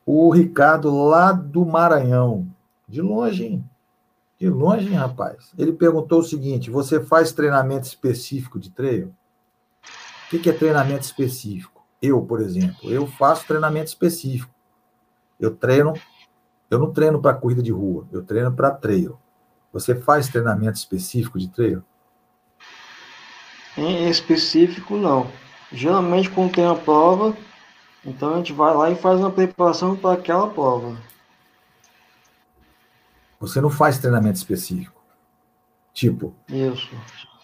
[0.05, 2.46] o Ricardo lá do Maranhão,
[2.88, 3.70] de longe, hein?
[4.38, 5.52] De longe, hein, rapaz?
[5.59, 9.14] Ele perguntou o seguinte: você faz treinamento específico de treino?
[10.26, 11.85] O que é treinamento específico?
[12.00, 14.55] Eu, por exemplo, eu faço treinamento específico.
[15.40, 15.94] Eu treino,
[16.70, 19.18] eu não treino para corrida de rua, eu treino para trail.
[19.72, 21.85] Você faz treinamento específico de treino?
[23.76, 25.30] Em específico, não.
[25.72, 27.36] Geralmente, quando tem a prova,
[28.04, 30.96] então a gente vai lá e faz uma preparação para aquela prova.
[33.40, 35.02] Você não faz treinamento específico.
[35.92, 36.34] Tipo.
[36.48, 36.90] Isso.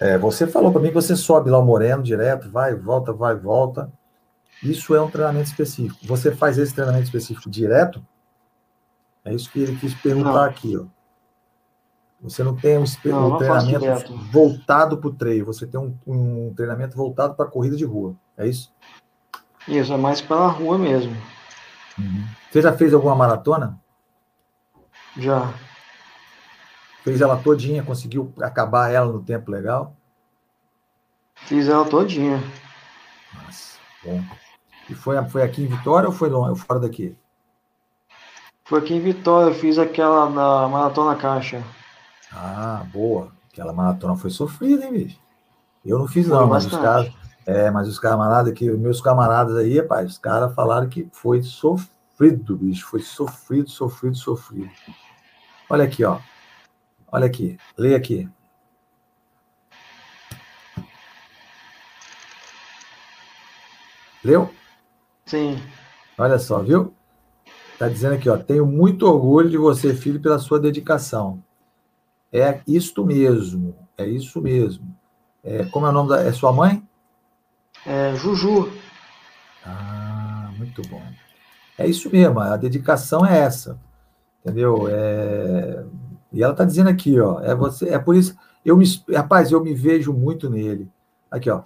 [0.01, 3.35] É, você falou para mim que você sobe lá o Moreno direto, vai, volta, vai,
[3.35, 3.93] volta.
[4.63, 6.07] Isso é um treinamento específico.
[6.07, 8.05] Você faz esse treinamento específico direto?
[9.25, 10.43] É isso que ele quis perguntar não.
[10.43, 10.85] aqui, ó.
[12.23, 16.55] Você não tem um, não, um treinamento voltado para o treino, você tem um, um
[16.55, 18.15] treinamento voltado para a corrida de rua.
[18.39, 18.73] É isso?
[19.67, 21.17] Isso, é mais pela rua mesmo.
[21.99, 22.25] Uhum.
[22.51, 23.79] Você já fez alguma maratona?
[25.17, 25.53] Já.
[27.03, 29.97] Fez ela todinha, conseguiu acabar ela no tempo legal?
[31.35, 32.41] Fiz ela todinha.
[33.35, 34.23] Nossa, bom.
[34.89, 37.17] E foi, foi aqui em Vitória ou foi longe, fora daqui?
[38.65, 41.63] Foi aqui em Vitória, eu fiz aquela da Maratona Caixa.
[42.35, 43.31] Ah, boa.
[43.53, 45.19] Aquela maratona foi sofrida, hein, bicho?
[45.85, 47.13] Eu não fiz, não, mas os caras,
[47.45, 52.57] é, mas os camaradas aqui, meus camaradas aí, rapaz, os caras falaram que foi sofrido,
[52.57, 52.87] bicho.
[52.87, 54.71] Foi sofrido, sofrido, sofrido.
[55.69, 56.19] Olha aqui, ó.
[57.11, 57.59] Olha aqui.
[57.77, 58.29] Leia aqui.
[64.25, 64.55] Leu?
[65.27, 65.61] Sim.
[66.17, 66.95] Olha só, viu?
[67.73, 71.43] Está dizendo aqui, ó, tenho muito orgulho de você, filho, pela sua dedicação.
[72.33, 74.97] É isto mesmo, é isso mesmo.
[75.45, 76.23] É, como é o nome da.
[76.23, 76.83] É sua mãe?
[77.85, 78.73] É, Juju.
[79.65, 81.03] Ah, muito bom.
[81.77, 83.79] É isso mesmo, a dedicação é essa.
[84.41, 84.89] Entendeu?
[84.89, 85.85] É...
[86.33, 89.63] E ela está dizendo aqui, ó, é você, é por isso, eu me, rapaz, eu
[89.63, 90.91] me vejo muito nele.
[91.31, 91.63] Aqui, ó,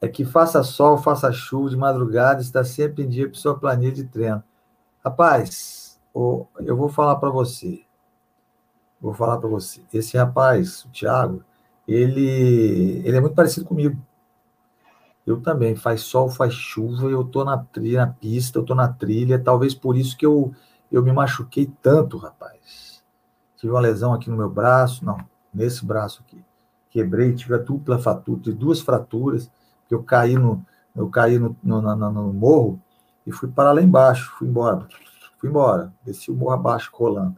[0.00, 3.92] é que faça sol, faça chuva de madrugada, está sempre em dia para sua planilha
[3.92, 4.42] de treino.
[5.04, 7.82] Rapaz, eu vou falar para você,
[9.00, 9.82] vou falar para você.
[9.92, 11.42] Esse rapaz, o Thiago,
[11.86, 14.00] ele, ele é muito parecido comigo.
[15.26, 18.88] Eu também, faz sol, faz chuva, eu tô na trilha, na pista, eu tô na
[18.88, 20.52] trilha, talvez por isso que eu,
[20.90, 23.02] eu me machuquei tanto, rapaz.
[23.56, 25.18] Tive uma lesão aqui no meu braço, não,
[25.52, 26.42] nesse braço aqui.
[26.90, 29.50] Quebrei, tive a dupla fratura, tive duas fraturas,
[29.86, 30.64] que eu caí no,
[30.96, 32.80] eu caí no, no, no, no morro
[33.26, 34.88] e fui para lá embaixo, fui embora,
[35.38, 37.36] fui embora, desci o morro abaixo, rolando,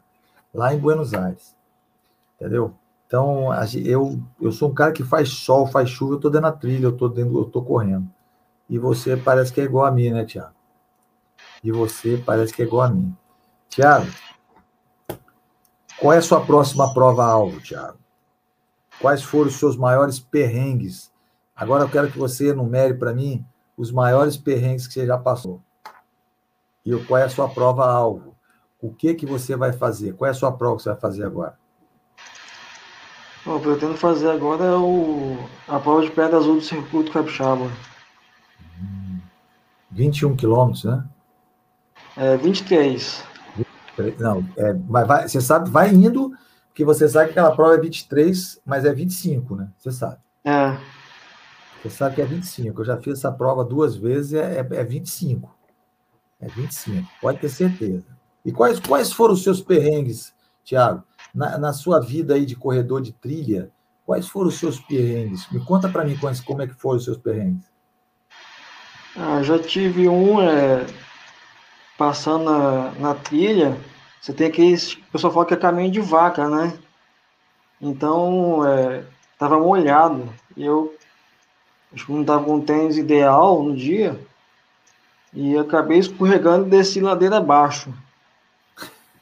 [0.52, 1.56] lá em Buenos Aires,
[2.36, 2.74] entendeu?
[3.06, 3.48] Então,
[3.84, 6.86] eu, eu sou um cara que faz sol, faz chuva, eu estou dentro da trilha,
[6.86, 8.08] eu estou dentro, eu tô correndo.
[8.68, 10.54] E você parece que é igual a mim, né, Tiago?
[11.62, 13.14] E você parece que é igual a mim.
[13.68, 14.10] Tiago,
[15.98, 17.98] qual é a sua próxima prova-alvo, Tiago?
[18.98, 21.12] Quais foram os seus maiores perrengues?
[21.54, 23.44] Agora eu quero que você enumere para mim
[23.76, 25.60] os maiores perrengues que você já passou.
[26.84, 28.31] E qual é a sua prova-alvo?
[28.82, 30.12] O que que você vai fazer?
[30.14, 31.56] Qual é a sua prova que você vai fazer agora?
[33.44, 37.12] O que eu pretendo fazer agora é o, a prova de pedra azul do circuito
[37.12, 37.70] capixaba.
[39.92, 41.04] 21 quilômetros, né?
[42.16, 43.24] É, 23.
[44.18, 46.32] Não, é, vai, vai, você sabe, vai indo,
[46.68, 49.68] porque você sabe que aquela prova é 23, mas é 25, né?
[49.78, 50.18] Você sabe.
[50.44, 50.76] É.
[51.80, 52.80] Você sabe que é 25.
[52.80, 55.54] Eu já fiz essa prova duas vezes, é, é, é 25.
[56.40, 58.21] É 25, pode ter certeza.
[58.44, 61.04] E quais, quais foram os seus perrengues, Tiago?
[61.34, 63.70] na, na, sua vida aí de corredor de trilha,
[64.04, 65.50] quais foram os seus perrengues?
[65.50, 67.64] Me conta para mim como é que foram os seus perrengues.
[69.16, 70.86] Ah, já tive um é,
[71.96, 73.76] passando na, na, trilha,
[74.20, 74.74] você tem que.
[74.74, 76.78] O pessoal fala que é caminho de vaca, né?
[77.80, 79.04] Então, é,
[79.38, 80.32] tava molhado.
[80.56, 80.94] E eu
[81.92, 84.18] acho que não tava com o tênis ideal no dia.
[85.34, 87.92] E acabei escorregando e desci ladeira abaixo.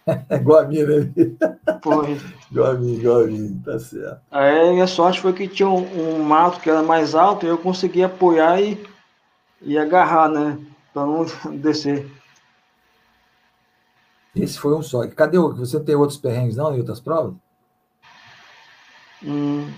[0.06, 1.12] É igual a mim, né?
[1.82, 2.18] Foi.
[2.50, 4.20] igual a mim, igual a mim, tá certo.
[4.30, 7.58] Aí a sorte foi que tinha um, um mato que era mais alto e eu
[7.58, 8.82] consegui apoiar e,
[9.62, 10.58] e agarrar, né?
[10.92, 11.24] Pra não
[11.58, 12.10] descer.
[14.34, 15.06] Esse foi um só.
[15.08, 15.54] Cadê o.
[15.54, 17.34] Você tem outros perrengues, não, em outras provas?
[19.22, 19.70] Hum,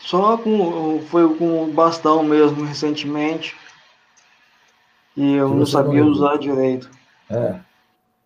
[0.00, 1.00] só com.
[1.08, 3.56] Foi com o bastão mesmo, recentemente.
[5.16, 6.90] E eu não sabia não usar direito.
[7.28, 7.60] É.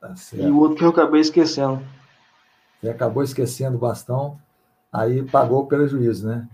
[0.05, 1.83] Tá e o outro que eu acabei esquecendo.
[2.79, 4.39] Você acabou esquecendo o bastão,
[4.93, 6.47] aí pagou o prejuízo, né?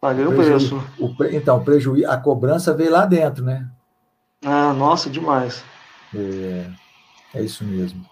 [0.00, 0.82] Paguei o, preço.
[0.98, 1.36] O pre...
[1.36, 3.68] Então, o prejuízo, a cobrança veio lá dentro, né?
[4.42, 5.62] Ah, nossa, demais.
[6.14, 6.70] É,
[7.34, 8.06] é isso mesmo.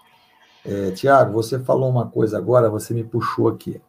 [0.63, 3.81] É, Tiago, você falou uma coisa agora, você me puxou aqui.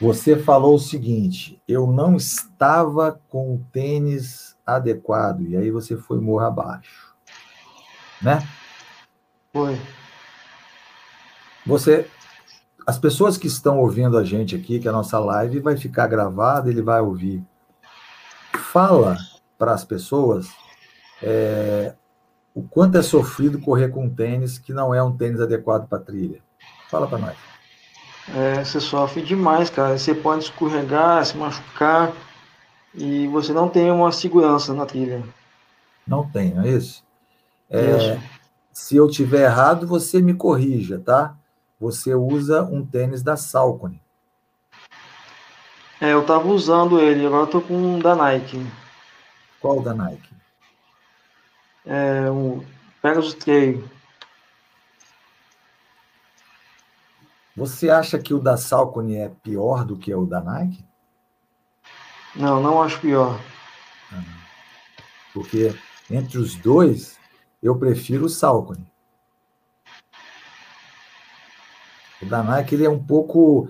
[0.00, 6.18] Você falou o seguinte: eu não estava com o tênis adequado, e aí você foi
[6.18, 7.14] morro abaixo.
[8.20, 8.38] Né?
[9.52, 9.78] Foi.
[11.66, 12.08] Você,
[12.86, 16.70] as pessoas que estão ouvindo a gente aqui, que a nossa live vai ficar gravada,
[16.70, 17.44] ele vai ouvir.
[18.54, 19.18] Fala
[19.58, 20.48] para as pessoas
[21.22, 21.94] é,
[22.54, 26.02] o quanto é sofrido correr com um tênis que não é um tênis adequado para
[26.02, 26.40] trilha.
[26.90, 27.36] Fala para nós.
[28.34, 29.98] É, você sofre demais, cara.
[29.98, 32.12] Você pode escorregar, se machucar
[32.94, 35.22] e você não tem uma segurança na trilha.
[36.06, 37.04] Não tem, não é isso?
[37.70, 38.22] É, isso.
[38.72, 41.36] Se eu tiver errado, você me corrija, tá?
[41.78, 44.00] Você usa um tênis da Salcone.
[46.00, 48.66] É, eu tava usando ele, agora eu tô com um da Nike.
[49.60, 50.34] Qual da Nike?
[51.84, 52.64] É, o
[53.00, 53.88] Pegasus Trail.
[57.54, 60.82] Você acha que o da Salcone é pior do que o da Nike?
[62.34, 63.38] Não, não acho pior.
[65.34, 65.74] Porque
[66.10, 67.18] entre os dois,
[67.62, 68.86] eu prefiro o Salcone.
[72.20, 73.68] O da Nike ele é um pouco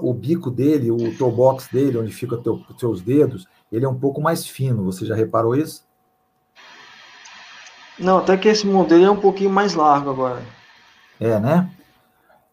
[0.00, 3.88] o bico dele, o toe box dele, onde fica teu, os seus dedos, ele é
[3.88, 4.84] um pouco mais fino.
[4.84, 5.84] Você já reparou isso?
[7.98, 10.42] Não, até que esse modelo é um pouquinho mais largo agora.
[11.20, 11.70] É, né?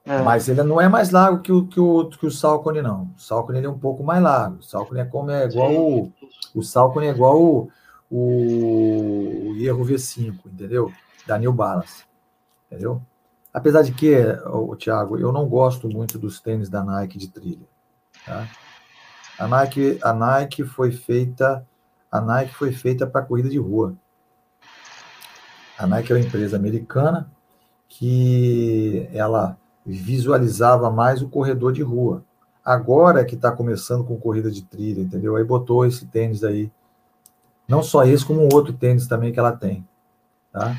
[0.05, 0.21] É.
[0.21, 3.09] Mas ele não é mais largo que o, que o, que o Salcone, não.
[3.15, 4.57] O Salcone ele é um pouco mais largo.
[4.57, 6.13] O Salcone é como é igual o,
[6.55, 7.69] o Salcone é igual o,
[8.11, 10.91] o, Erro V5, entendeu?
[11.25, 12.03] Da New Balance.
[12.67, 13.01] Entendeu?
[13.53, 17.67] Apesar de que, o Thiago, eu não gosto muito dos tênis da Nike de trilha.
[18.25, 18.47] Tá?
[19.39, 21.65] A Nike, a Nike foi feita,
[22.11, 23.95] a Nike foi feita para corrida de rua.
[25.77, 27.31] A Nike é uma empresa americana
[27.89, 32.23] que ela visualizava mais o corredor de rua.
[32.63, 35.35] Agora que está começando com corrida de trilha, entendeu?
[35.35, 36.71] Aí botou esse tênis aí.
[37.71, 39.87] Não só esse, como um outro tênis também que ela tem.
[40.51, 40.75] Tá?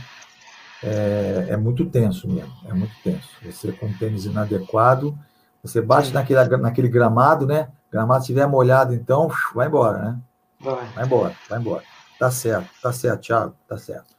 [0.82, 3.28] é, é, muito tenso mesmo, é muito tenso.
[3.45, 5.16] Você com um tênis inadequado,
[5.62, 7.68] você bate naquele, naquele gramado, né?
[7.90, 10.18] Gramado estiver molhado, então, vai embora, né?
[10.61, 10.86] Vai.
[10.95, 11.82] vai embora, vai embora.
[12.18, 14.14] Tá certo, tá certo, Thiago, tá certo.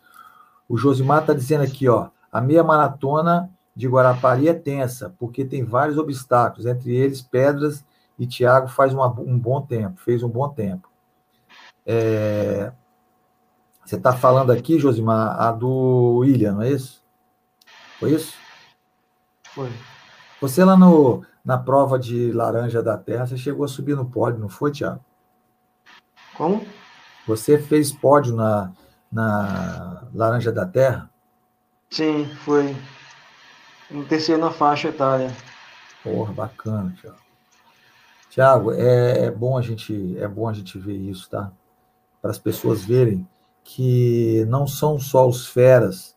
[0.68, 5.66] O Josimar tá dizendo aqui, ó, a meia maratona de Guarapari é tensa, porque tem
[5.66, 7.84] vários obstáculos, entre eles pedras,
[8.18, 10.88] e Thiago faz uma, um bom tempo, fez um bom tempo.
[11.86, 12.72] É,
[13.86, 17.04] você está falando aqui, Josimar, a do William, não é isso?
[18.00, 18.36] Foi isso?
[19.54, 19.70] Foi.
[20.42, 24.40] Você lá no, na prova de Laranja da Terra, você chegou a subir no pódio,
[24.40, 25.04] não foi, Tiago?
[26.36, 26.66] Como?
[27.28, 28.72] Você fez pódio na,
[29.12, 31.10] na Laranja da Terra?
[31.90, 32.76] Sim, foi.
[33.92, 35.32] No terceiro na faixa etária.
[36.04, 37.18] Porra, bacana, Tiago.
[38.30, 41.52] Tiago, é, é, bom a gente é bom a gente ver isso, tá?
[42.24, 43.28] Para as pessoas verem
[43.66, 46.16] que não são só os feras,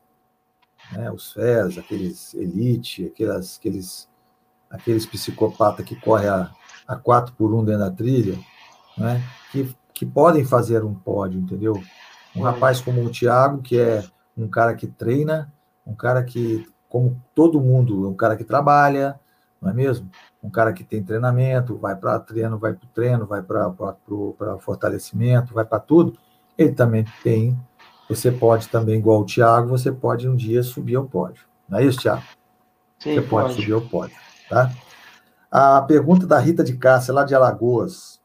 [0.92, 4.08] né, os feras, aqueles elite, aqueles, aqueles,
[4.70, 6.52] aqueles psicopatas que correm a,
[6.86, 8.38] a quatro por um dentro da trilha,
[8.96, 11.82] né, que, que podem fazer um pódio, entendeu?
[12.36, 14.04] Um rapaz como o Thiago, que é
[14.38, 15.52] um cara que treina,
[15.84, 19.18] um cara que, como todo mundo, um cara que trabalha,
[19.60, 20.08] não é mesmo?
[20.46, 25.52] Um cara que tem treinamento, vai para treino, vai para o treino, vai para fortalecimento,
[25.52, 26.16] vai para tudo
[26.56, 27.58] ele também tem.
[28.08, 31.44] Você pode também, igual o Tiago, você pode um dia subir ao pódio.
[31.68, 32.22] Não é isso, Tiago?
[32.98, 33.48] Sim, você pode.
[33.48, 34.16] pode subir ao pódio.
[34.48, 34.72] Tá?
[35.50, 38.20] A pergunta da Rita de Cássia, lá de Alagoas.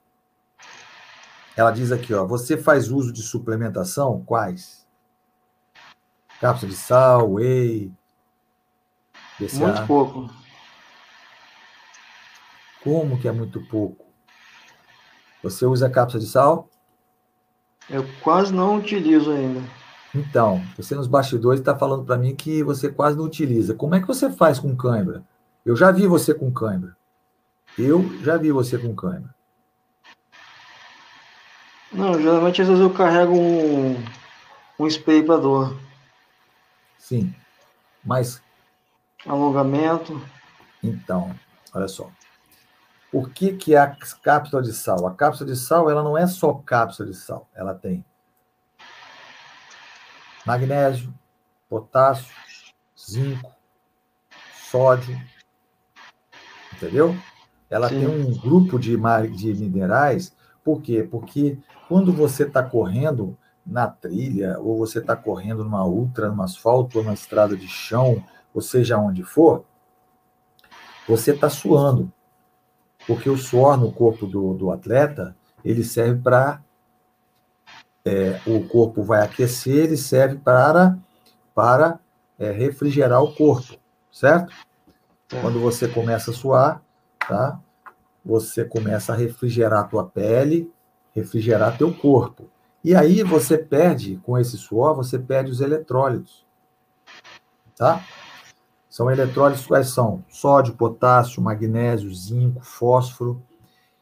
[1.57, 4.23] Ela diz aqui, ó, você faz uso de suplementação?
[4.23, 4.87] Quais?
[6.39, 7.91] Cápsula de sal, whey,
[9.39, 9.59] BCA?
[9.59, 10.40] Muito pouco.
[12.83, 14.05] Como que é muito pouco?
[15.43, 16.69] Você usa cápsula de sal?
[17.89, 19.61] Eu quase não utilizo ainda.
[20.13, 23.73] Então, você nos bastidores está falando para mim que você quase não utiliza.
[23.73, 25.23] Como é que você faz com cãibra?
[25.65, 26.95] Eu já vi você com cãibra.
[27.77, 29.33] Eu já vi você com cãibra.
[31.91, 33.95] Não, geralmente às vezes eu carrego um,
[34.79, 35.77] um spray para dor.
[36.97, 37.33] Sim,
[38.03, 38.41] mas...
[39.25, 40.21] Alongamento.
[40.83, 41.35] Então,
[41.73, 42.09] olha só.
[43.11, 45.05] O que, que é a cápsula de sal?
[45.05, 48.05] A cápsula de sal ela não é só cápsula de sal, ela tem
[50.45, 51.13] magnésio,
[51.69, 52.33] potássio,
[52.97, 53.51] zinco,
[54.69, 55.19] sódio,
[56.73, 57.15] entendeu?
[57.69, 57.99] Ela Sim.
[57.99, 58.97] tem um grupo de,
[59.35, 61.07] de minerais, por quê?
[61.09, 61.57] Porque
[61.87, 67.03] quando você está correndo na trilha, ou você está correndo numa ultra, numa asfalto, ou
[67.03, 69.65] numa estrada de chão, ou seja onde for,
[71.07, 72.11] você está suando
[73.07, 76.61] porque o suor no corpo do, do atleta ele serve para
[78.03, 80.97] é, o corpo vai aquecer, ele serve para
[81.53, 81.99] para
[82.39, 83.75] é, refrigerar o corpo,
[84.11, 84.51] certo?
[85.31, 85.39] É.
[85.39, 86.81] Quando você começa a suar,
[87.27, 87.59] tá?
[88.25, 90.71] Você começa a refrigerar a tua pele,
[91.13, 92.49] refrigerar teu corpo.
[92.83, 96.45] E aí você perde, com esse suor, você perde os eletrólitos.
[97.75, 98.03] Tá?
[98.91, 100.21] São eletrólitos quais são?
[100.27, 103.41] Sódio, potássio, magnésio, zinco, fósforo.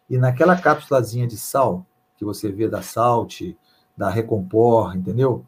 [0.09, 1.85] E naquela cápsulazinha de sal,
[2.17, 3.55] que você vê da Salt,
[3.95, 5.45] da Recompor, entendeu?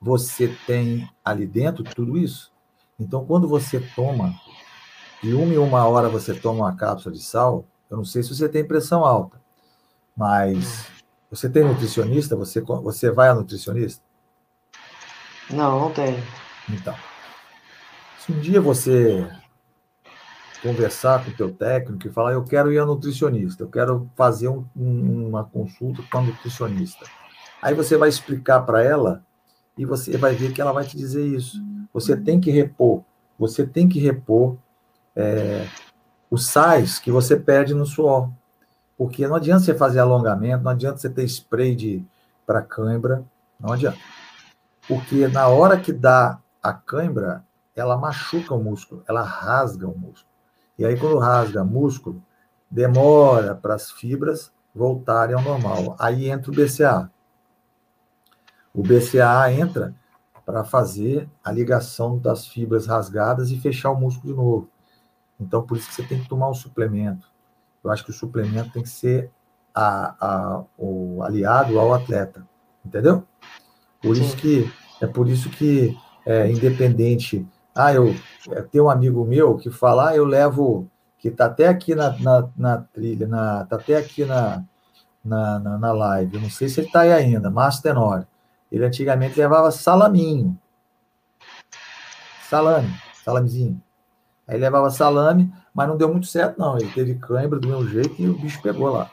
[0.00, 2.52] Você tem ali dentro tudo isso.
[2.96, 4.32] Então, quando você toma,
[5.20, 8.32] de uma em uma hora você toma uma cápsula de sal, eu não sei se
[8.32, 9.36] você tem pressão alta,
[10.16, 10.86] mas
[11.28, 12.36] você tem nutricionista?
[12.36, 14.00] Você, você vai a nutricionista?
[15.50, 16.22] Não, não tenho.
[16.70, 16.94] Então,
[18.24, 19.28] se um dia você
[20.62, 24.48] conversar com o teu técnico e falar, eu quero ir a nutricionista, eu quero fazer
[24.48, 27.04] um, uma consulta com a nutricionista.
[27.60, 29.22] Aí você vai explicar para ela
[29.76, 31.62] e você vai ver que ela vai te dizer isso.
[31.92, 33.02] Você tem que repor,
[33.38, 34.56] você tem que repor
[35.14, 35.66] é,
[36.30, 38.30] os sais que você perde no suor.
[38.96, 42.02] Porque não adianta você fazer alongamento, não adianta você ter spray de
[42.46, 43.22] para cãibra,
[43.60, 43.98] não adianta.
[44.88, 47.44] Porque na hora que dá a cãibra,
[47.74, 50.32] ela machuca o músculo, ela rasga o músculo.
[50.78, 52.22] E aí, quando rasga o músculo,
[52.70, 55.96] demora para as fibras voltarem ao normal.
[55.98, 57.10] Aí entra o BCA.
[58.72, 59.94] O BCA entra
[60.44, 64.68] para fazer a ligação das fibras rasgadas e fechar o músculo de novo.
[65.40, 67.28] Então, por isso que você tem que tomar um suplemento.
[67.82, 69.30] Eu acho que o suplemento tem que ser
[69.74, 72.46] a, a, o aliado ao atleta,
[72.84, 73.24] entendeu?
[74.00, 74.70] Por isso que
[75.00, 77.46] é por isso que é, independente.
[77.74, 78.14] Ah, eu
[78.50, 82.16] é, tenho um amigo meu que fala, ah, eu levo que está até aqui na,
[82.18, 84.62] na, na, trilha, na, tá até aqui na,
[85.24, 86.36] na, na, na live.
[86.36, 88.26] Eu não sei se ele está aí ainda, Márcio Tenório.
[88.70, 90.56] Ele antigamente levava salaminho.
[92.48, 92.94] Salame,
[93.24, 93.82] salamezinho.
[94.46, 96.76] Aí levava salame, mas não deu muito certo, não.
[96.76, 99.10] Ele teve cãibra do meu jeito e o bicho pegou lá.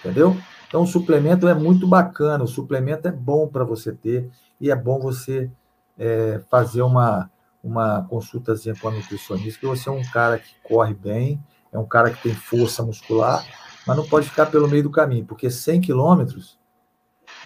[0.00, 0.36] Entendeu?
[0.66, 2.44] Então, o suplemento é muito bacana.
[2.44, 4.28] O suplemento é bom para você ter
[4.60, 5.50] e é bom você
[5.98, 7.30] é, fazer uma,
[7.66, 11.42] uma consultazinha com a nutricionista, que você é um cara que corre bem,
[11.72, 13.44] é um cara que tem força muscular,
[13.84, 16.56] mas não pode ficar pelo meio do caminho, porque 100 quilômetros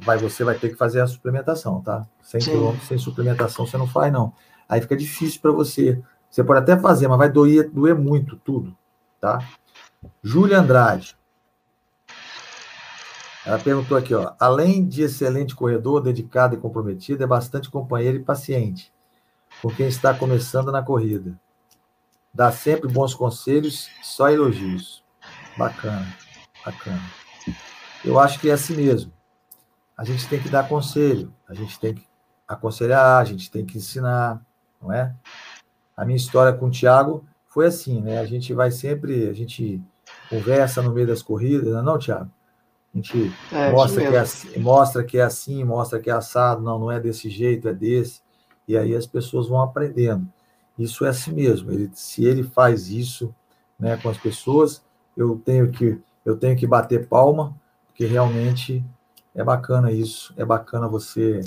[0.02, 2.06] vai, você vai ter que fazer a suplementação, tá?
[2.20, 4.34] 100 quilômetros sem suplementação você não faz, não.
[4.68, 6.00] Aí fica difícil para você.
[6.28, 8.76] Você pode até fazer, mas vai doer, doer muito tudo,
[9.18, 9.38] tá?
[10.22, 11.16] Júlia Andrade.
[13.44, 14.34] Ela perguntou aqui, ó.
[14.38, 18.92] Além de excelente corredor, dedicado e comprometido, é bastante companheiro e paciente
[19.62, 21.38] com quem está começando na corrida.
[22.32, 25.02] Dá sempre bons conselhos, só elogios.
[25.56, 26.06] Bacana,
[26.64, 27.02] bacana.
[28.04, 29.12] Eu acho que é assim mesmo.
[29.96, 32.06] A gente tem que dar conselho, a gente tem que
[32.48, 34.40] aconselhar, a gente tem que ensinar,
[34.80, 35.14] não é?
[35.94, 38.18] A minha história com o Thiago foi assim, né?
[38.18, 39.82] A gente vai sempre, a gente
[40.30, 42.30] conversa no meio das corridas, não, é não Thiago?
[42.92, 46.62] A gente é, mostra, que é assim, mostra que é assim, mostra que é assado,
[46.62, 48.20] não, não é desse jeito, é desse.
[48.70, 50.26] E aí as pessoas vão aprendendo.
[50.78, 51.72] Isso é assim mesmo.
[51.72, 53.34] Ele, se ele faz isso
[53.78, 54.82] né, com as pessoas,
[55.16, 57.54] eu tenho que eu tenho que bater palma,
[57.86, 58.84] porque realmente
[59.34, 60.32] é bacana isso.
[60.36, 61.40] É bacana você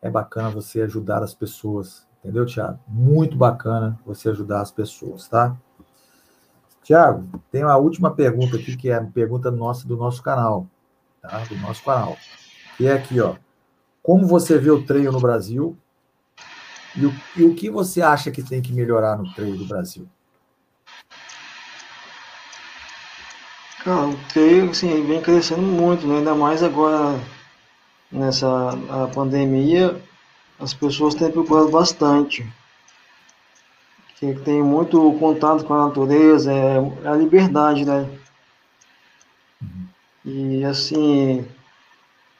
[0.00, 2.78] é bacana você ajudar as pessoas, entendeu, Tiago?
[2.86, 5.56] Muito bacana você ajudar as pessoas, tá?
[6.82, 10.66] Tiago, tem uma última pergunta aqui que é a pergunta nossa do nosso canal
[11.28, 11.44] tá?
[11.48, 12.16] do nosso canal.
[12.76, 13.36] Que é aqui, ó.
[14.02, 15.76] Como você vê o treino no Brasil
[16.96, 20.08] e o, e o que você acha que tem que melhorar no treino do Brasil?
[23.82, 26.18] Cara, o treino assim, vem crescendo muito, né?
[26.18, 27.20] ainda mais agora
[28.10, 30.00] nessa a pandemia,
[30.58, 32.46] as pessoas têm procurado bastante.
[34.16, 38.08] Que tem muito contato com a natureza, é, é a liberdade, né?
[40.24, 41.46] E assim,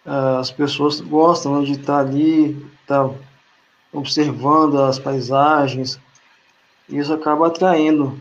[0.06, 3.10] as pessoas gostam de estar ali, estar
[3.94, 5.98] observando as paisagens.
[6.88, 8.20] Isso acaba atraindo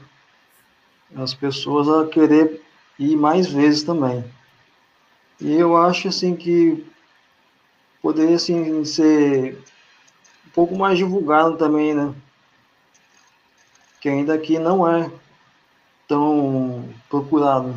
[1.15, 2.61] as pessoas a querer
[2.97, 4.23] ir mais vezes também.
[5.41, 6.85] E eu acho assim que
[8.01, 9.57] poderia assim, ser
[10.47, 12.13] um pouco mais divulgado também, né?
[13.99, 15.11] Que ainda aqui não é
[16.07, 17.75] tão procurado.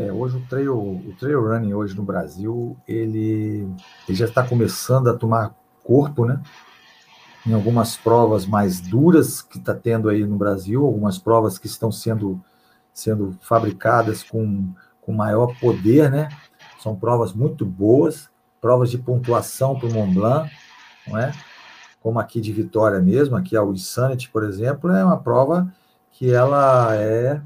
[0.00, 3.68] É, hoje o trail, o trail running hoje no Brasil, ele,
[4.08, 6.40] ele já está começando a tomar corpo, né?
[7.46, 11.92] Em algumas provas mais duras que está tendo aí no Brasil, algumas provas que estão
[11.92, 12.40] sendo,
[12.94, 14.72] sendo fabricadas com,
[15.02, 16.30] com maior poder, né?
[16.78, 20.50] São provas muito boas, provas de pontuação para o Mont Blanc,
[21.06, 21.30] não é?
[22.00, 25.70] Como aqui de Vitória mesmo, aqui a Insanity, por exemplo, é uma prova
[26.10, 27.42] que ela é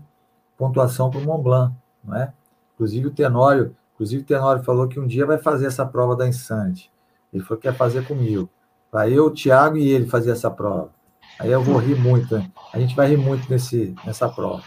[0.57, 1.75] pontuação para o Mont Blanc,
[2.05, 2.33] não é?
[2.75, 6.27] Inclusive o Tenório, inclusive o Tenório falou que um dia vai fazer essa prova da
[6.27, 6.91] Insante.
[7.33, 8.49] Ele falou que quer fazer comigo.
[8.93, 10.91] Vai eu, o Thiago e ele fazer essa prova.
[11.39, 12.51] Aí eu vou rir muito, né?
[12.73, 14.63] A gente vai rir muito nesse, nessa prova.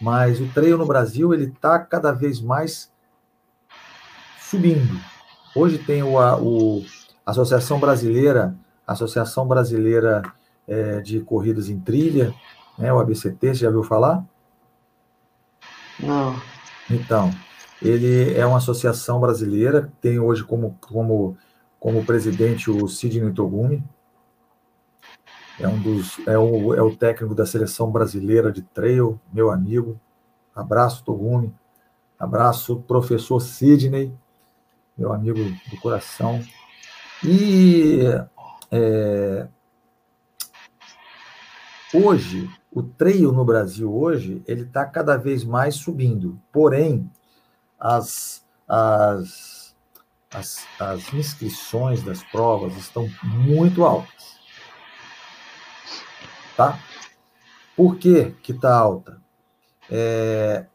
[0.00, 2.92] Mas o treino no Brasil, ele está cada vez mais
[4.40, 5.00] subindo.
[5.54, 6.84] Hoje tem o, a o
[7.24, 8.54] Associação Brasileira,
[8.86, 10.22] Associação Brasileira
[10.66, 12.34] é, de Corridas em Trilha,
[12.78, 14.24] né, o ABCT, você já viu falar?
[16.00, 16.34] Não.
[16.90, 17.30] Então,
[17.82, 21.36] ele é uma associação brasileira, tem hoje como, como,
[21.80, 23.82] como presidente o Sidney Togumi,
[25.60, 30.00] é um dos é o, é o técnico da seleção brasileira de trail, meu amigo.
[30.54, 31.54] Abraço Togumi,
[32.18, 34.12] abraço professor Sidney,
[34.96, 35.38] meu amigo
[35.70, 36.42] do coração.
[37.24, 38.00] E
[38.70, 39.46] é,
[41.94, 47.10] hoje o trail no Brasil hoje ele está cada vez mais subindo, porém
[47.82, 49.74] as, as,
[50.32, 54.38] as, as inscrições das provas estão muito altas.
[56.56, 56.78] Tá?
[57.76, 59.20] Por que que está alta?
[59.90, 60.66] É,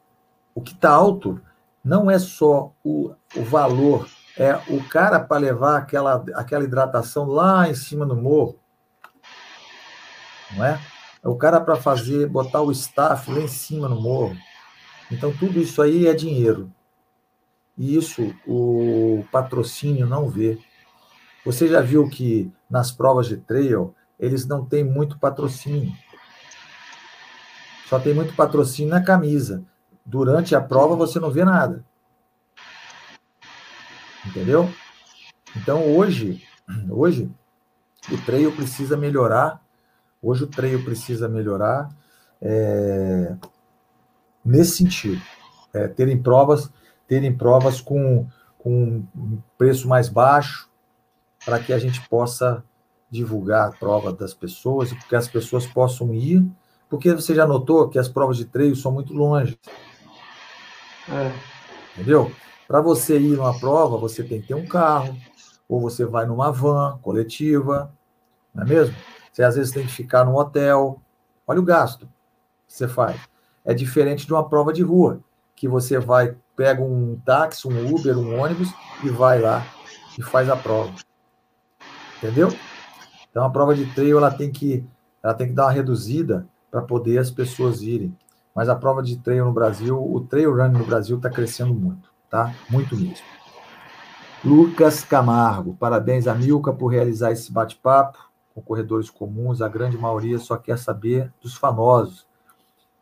[0.54, 1.42] o que está alto
[1.82, 7.70] não é só o, o valor É o cara para levar aquela, aquela hidratação lá
[7.70, 8.60] em cima no morro,
[10.56, 10.80] não é?
[11.24, 14.38] É o cara para fazer, botar o staff lá em cima no morro.
[15.10, 16.72] Então, tudo isso aí é dinheiro.
[17.78, 20.58] E isso o patrocínio não vê.
[21.46, 25.94] Você já viu que nas provas de trail, eles não têm muito patrocínio.
[27.88, 29.64] Só tem muito patrocínio na camisa.
[30.06, 31.86] Durante a prova você não vê nada.
[34.26, 34.70] Entendeu?
[35.56, 36.44] Então hoje,
[36.90, 37.32] hoje
[38.12, 39.62] o trail precisa melhorar.
[40.22, 41.90] Hoje o trail precisa melhorar
[42.42, 43.36] é,
[44.44, 45.22] nesse sentido.
[45.74, 46.72] É, terem provas,
[47.08, 48.28] terem provas com,
[48.58, 50.70] com um preço mais baixo,
[51.46, 52.64] para que a gente possa
[53.10, 56.46] divulgar a prova das pessoas, que as pessoas possam ir,
[56.90, 59.58] porque você já notou que as provas de treino são muito longe.
[61.10, 61.32] É.
[61.94, 62.32] Entendeu?
[62.68, 65.16] Para você ir numa prova, você tem que ter um carro,
[65.68, 67.94] ou você vai numa van coletiva,
[68.54, 68.96] não é mesmo?
[69.32, 71.02] Você às vezes tem que ficar num hotel.
[71.46, 72.08] Olha o gasto
[72.68, 73.20] que você faz.
[73.64, 75.22] É diferente de uma prova de rua,
[75.56, 79.64] que você vai, pega um táxi, um Uber, um ônibus e vai lá
[80.18, 80.92] e faz a prova.
[82.18, 82.50] Entendeu?
[83.30, 84.84] Então a prova de trail ela tem que
[85.24, 88.18] ela tem que dar uma reduzida para poder as pessoas irem.
[88.56, 92.10] Mas a prova de trail no Brasil, o trail running no Brasil está crescendo muito,
[92.30, 92.54] tá?
[92.70, 93.26] Muito mesmo.
[94.44, 98.18] Lucas Camargo, parabéns a Milka por realizar esse bate-papo
[98.56, 99.62] com corredores comuns.
[99.62, 102.27] A grande maioria só quer saber dos famosos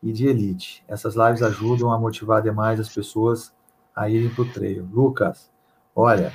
[0.05, 0.83] e de elite.
[0.87, 3.51] Essas lives ajudam a motivar demais as pessoas
[3.95, 4.87] a irem para o trail.
[4.93, 5.49] Lucas,
[5.95, 6.31] olha,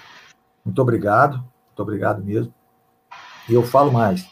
[0.64, 2.52] muito obrigado, muito obrigado mesmo.
[3.48, 4.28] E eu falo mais.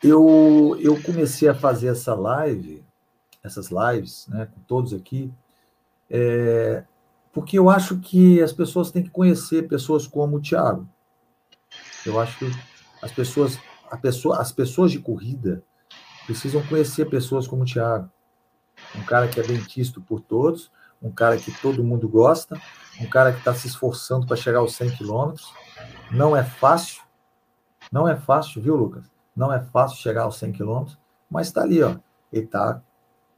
[0.00, 2.84] Eu, eu comecei a fazer essa live,
[3.42, 5.32] essas lives, né, com todos aqui,
[6.08, 6.84] é,
[7.32, 10.88] porque eu acho que as pessoas têm que conhecer pessoas como o Thiago.
[12.06, 12.46] Eu acho que
[13.00, 13.58] as pessoas,
[13.90, 15.64] a pessoa, as pessoas de corrida
[16.26, 18.10] precisam conhecer pessoas como o Thiago.
[18.96, 20.70] Um cara que é bem quisto por todos,
[21.00, 22.60] um cara que todo mundo gosta,
[23.00, 25.52] um cara que está se esforçando para chegar aos 100 quilômetros.
[26.10, 27.02] Não é fácil,
[27.90, 29.10] não é fácil, viu, Lucas?
[29.34, 30.98] Não é fácil chegar aos 100 quilômetros,
[31.30, 31.96] mas está ali, ó.
[32.32, 32.82] Ele está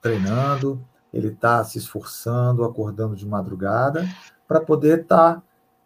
[0.01, 4.07] treinando, ele está se esforçando, acordando de madrugada,
[4.47, 5.43] para poder estar tá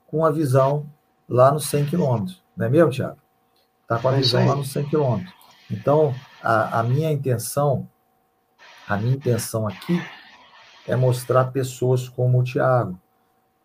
[0.06, 0.90] com a visão
[1.28, 2.42] lá nos 100 quilômetros.
[2.56, 3.18] Não é mesmo, Tiago?
[3.82, 5.37] Está com a é visão lá nos 100 quilômetros.
[5.70, 7.88] Então, a, a minha intenção,
[8.88, 10.00] a minha intenção aqui
[10.86, 12.98] é mostrar pessoas como o Tiago,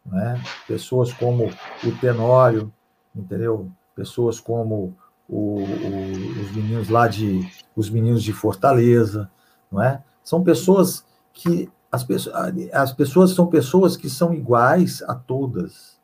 [0.06, 0.42] né?
[0.68, 1.50] pessoas como
[1.84, 2.72] o Tenório,
[3.16, 3.72] entendeu?
[3.96, 4.96] pessoas como
[5.28, 9.30] o, o, os meninos lá de os meninos de Fortaleza,
[9.72, 10.04] não é?
[10.24, 12.06] São pessoas que as
[12.74, 16.00] as pessoas são pessoas que são iguais a todas,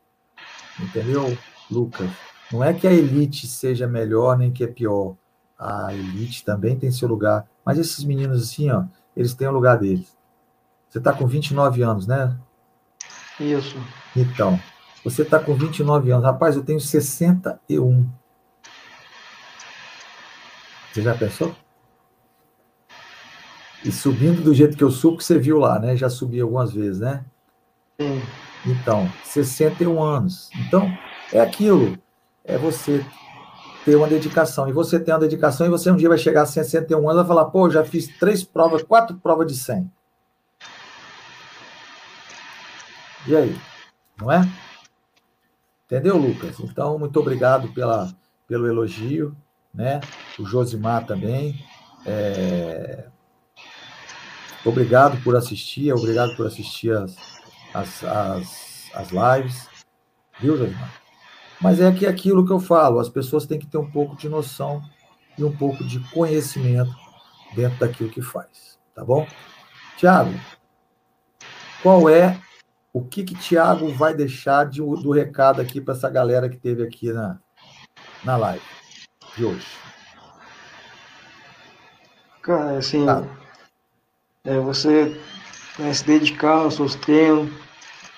[0.79, 1.37] entendeu,
[1.69, 2.09] Lucas?
[2.51, 5.15] Não é que a elite seja melhor nem que é pior.
[5.59, 8.85] A elite também tem seu lugar, mas esses meninos assim, ó,
[9.15, 10.17] eles têm o lugar deles.
[10.89, 12.35] Você está com 29 anos, né?
[13.39, 13.77] Isso.
[14.15, 14.59] Então,
[15.03, 16.25] você está com 29 anos.
[16.25, 18.09] Rapaz, eu tenho 61.
[20.91, 21.55] Você já pensou?
[23.83, 25.95] E subindo do jeito que eu subo, que você viu lá, né?
[25.95, 27.23] Já subi algumas vezes, né?
[27.99, 28.21] Sim.
[28.65, 30.49] Então, 61 anos.
[30.67, 30.91] Então,
[31.31, 31.97] é aquilo.
[32.43, 33.05] É você
[33.85, 34.67] ter uma dedicação.
[34.67, 37.15] E você tem uma dedicação e você um dia vai chegar a 61 anos e
[37.15, 39.91] vai falar, pô, já fiz três provas, quatro provas de 100.
[43.27, 43.55] E aí?
[44.19, 44.47] Não é?
[45.85, 46.59] Entendeu, Lucas?
[46.59, 48.13] Então, muito obrigado pela,
[48.47, 49.35] pelo elogio,
[49.73, 49.99] né?
[50.37, 51.65] O Josimar também.
[52.05, 53.05] É...
[54.63, 57.15] Obrigado por assistir, obrigado por assistir as,
[57.73, 59.67] as, as, as lives.
[60.39, 60.98] Viu, Josimar?
[61.61, 64.15] Mas é que é aquilo que eu falo, as pessoas têm que ter um pouco
[64.15, 64.81] de noção
[65.37, 66.93] e um pouco de conhecimento
[67.55, 69.27] dentro daquilo que faz, tá bom?
[69.97, 70.33] Tiago,
[71.81, 72.39] qual é
[72.93, 76.83] o que que Tiago vai deixar de, do recado aqui para essa galera que teve
[76.83, 77.39] aqui na,
[78.23, 78.63] na live
[79.35, 79.67] de hoje?
[82.41, 83.23] Cara, assim, tá.
[84.43, 85.21] é, você
[85.79, 87.51] é, se dedicar aos seus treinos,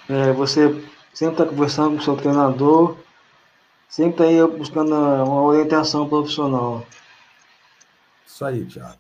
[0.08, 0.70] é, você
[1.14, 2.98] sempre está conversando com o seu treinador,
[3.92, 6.86] sempre aí buscando uma orientação profissional.
[8.26, 8.96] Isso aí, Tiago.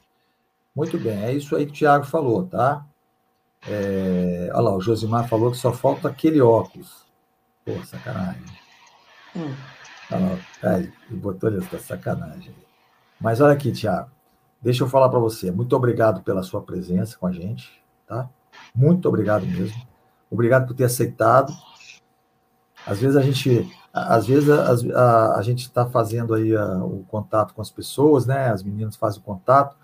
[0.76, 2.86] Muito bem, é isso aí que o Tiago falou, tá?
[3.68, 7.06] É, olha lá, o Josimar falou que só falta aquele óculos.
[7.66, 8.44] Pô, sacanagem.
[9.36, 9.54] Hum.
[10.12, 12.54] Olha lá, aí, botou tá sacanagem.
[13.20, 14.12] Mas olha aqui, Tiago.
[14.62, 15.52] Deixa eu falar para você.
[15.52, 18.30] Muito obrigado pela sua presença com a gente, tá?
[18.76, 19.88] Muito obrigado mesmo.
[20.30, 21.54] Obrigado por ter aceitado.
[22.86, 27.06] Às vezes a gente, às vezes a, a, a gente está fazendo aí a, o
[27.08, 28.50] contato com as pessoas, né?
[28.50, 29.76] As meninas fazem o contato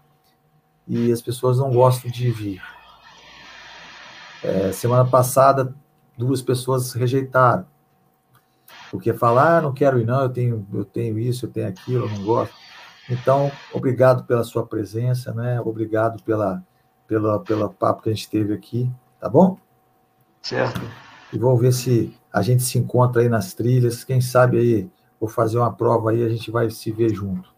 [0.87, 2.61] e as pessoas não gostam de vir.
[4.43, 5.73] É, semana passada,
[6.17, 7.65] duas pessoas rejeitaram.
[8.89, 12.05] Porque falar, ah, não quero ir não, eu tenho, eu tenho isso, eu tenho aquilo,
[12.05, 12.55] eu não gosto.
[13.09, 15.59] Então, obrigado pela sua presença, né?
[15.61, 16.63] Obrigado pela,
[17.07, 18.89] pela, pela papo que a gente teve aqui,
[19.19, 19.57] tá bom?
[20.41, 20.81] Certo.
[21.31, 24.03] E vamos ver se a gente se encontra aí nas trilhas.
[24.03, 27.49] Quem sabe aí, vou fazer uma prova aí, a gente vai se ver junto,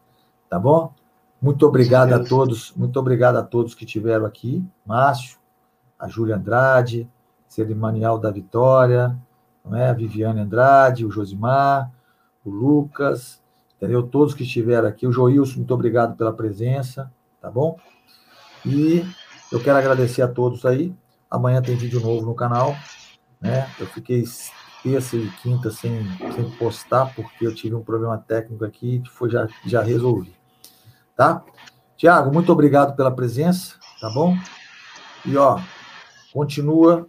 [0.49, 0.93] tá bom?
[1.41, 5.37] Muito obrigado a todos, muito obrigado a todos que tiveram aqui, Márcio,
[5.97, 7.09] a Júlia Andrade,
[7.47, 9.17] Cerimanial da Vitória,
[9.63, 9.89] não é?
[9.89, 11.91] a Viviane Andrade, o Josimar,
[12.45, 13.41] o Lucas,
[13.75, 14.03] entendeu?
[14.03, 17.11] Todos que estiveram aqui, o Joilson, muito obrigado pela presença,
[17.41, 17.77] tá bom?
[18.65, 19.05] E
[19.51, 20.93] eu quero agradecer a todos aí.
[21.29, 22.75] Amanhã tem vídeo novo no canal,
[23.41, 23.69] né?
[23.79, 24.23] Eu fiquei
[24.83, 26.05] terça e quinta sem,
[26.35, 30.35] sem postar, porque eu tive um problema técnico aqui que foi, já, já resolvi,
[31.15, 31.43] tá?
[31.97, 34.37] Tiago, muito obrigado pela presença, tá bom?
[35.25, 35.59] E, ó,
[36.31, 37.07] continua,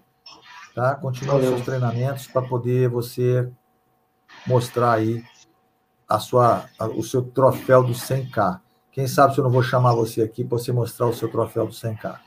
[0.75, 0.95] tá?
[0.97, 1.51] Continua Valeu.
[1.51, 3.49] seus treinamentos para poder você
[4.47, 5.23] mostrar aí
[6.09, 8.61] a sua, a, o seu troféu do 100K.
[8.91, 11.67] Quem sabe se eu não vou chamar você aqui para você mostrar o seu troféu
[11.67, 12.19] do 100K.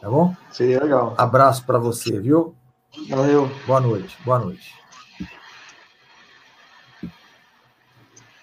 [0.00, 0.34] Tá bom?
[0.50, 1.14] Seria legal.
[1.18, 2.55] Abraço para você, viu?
[3.08, 3.48] Valeu.
[3.66, 4.16] Boa noite.
[4.24, 4.85] Boa noite.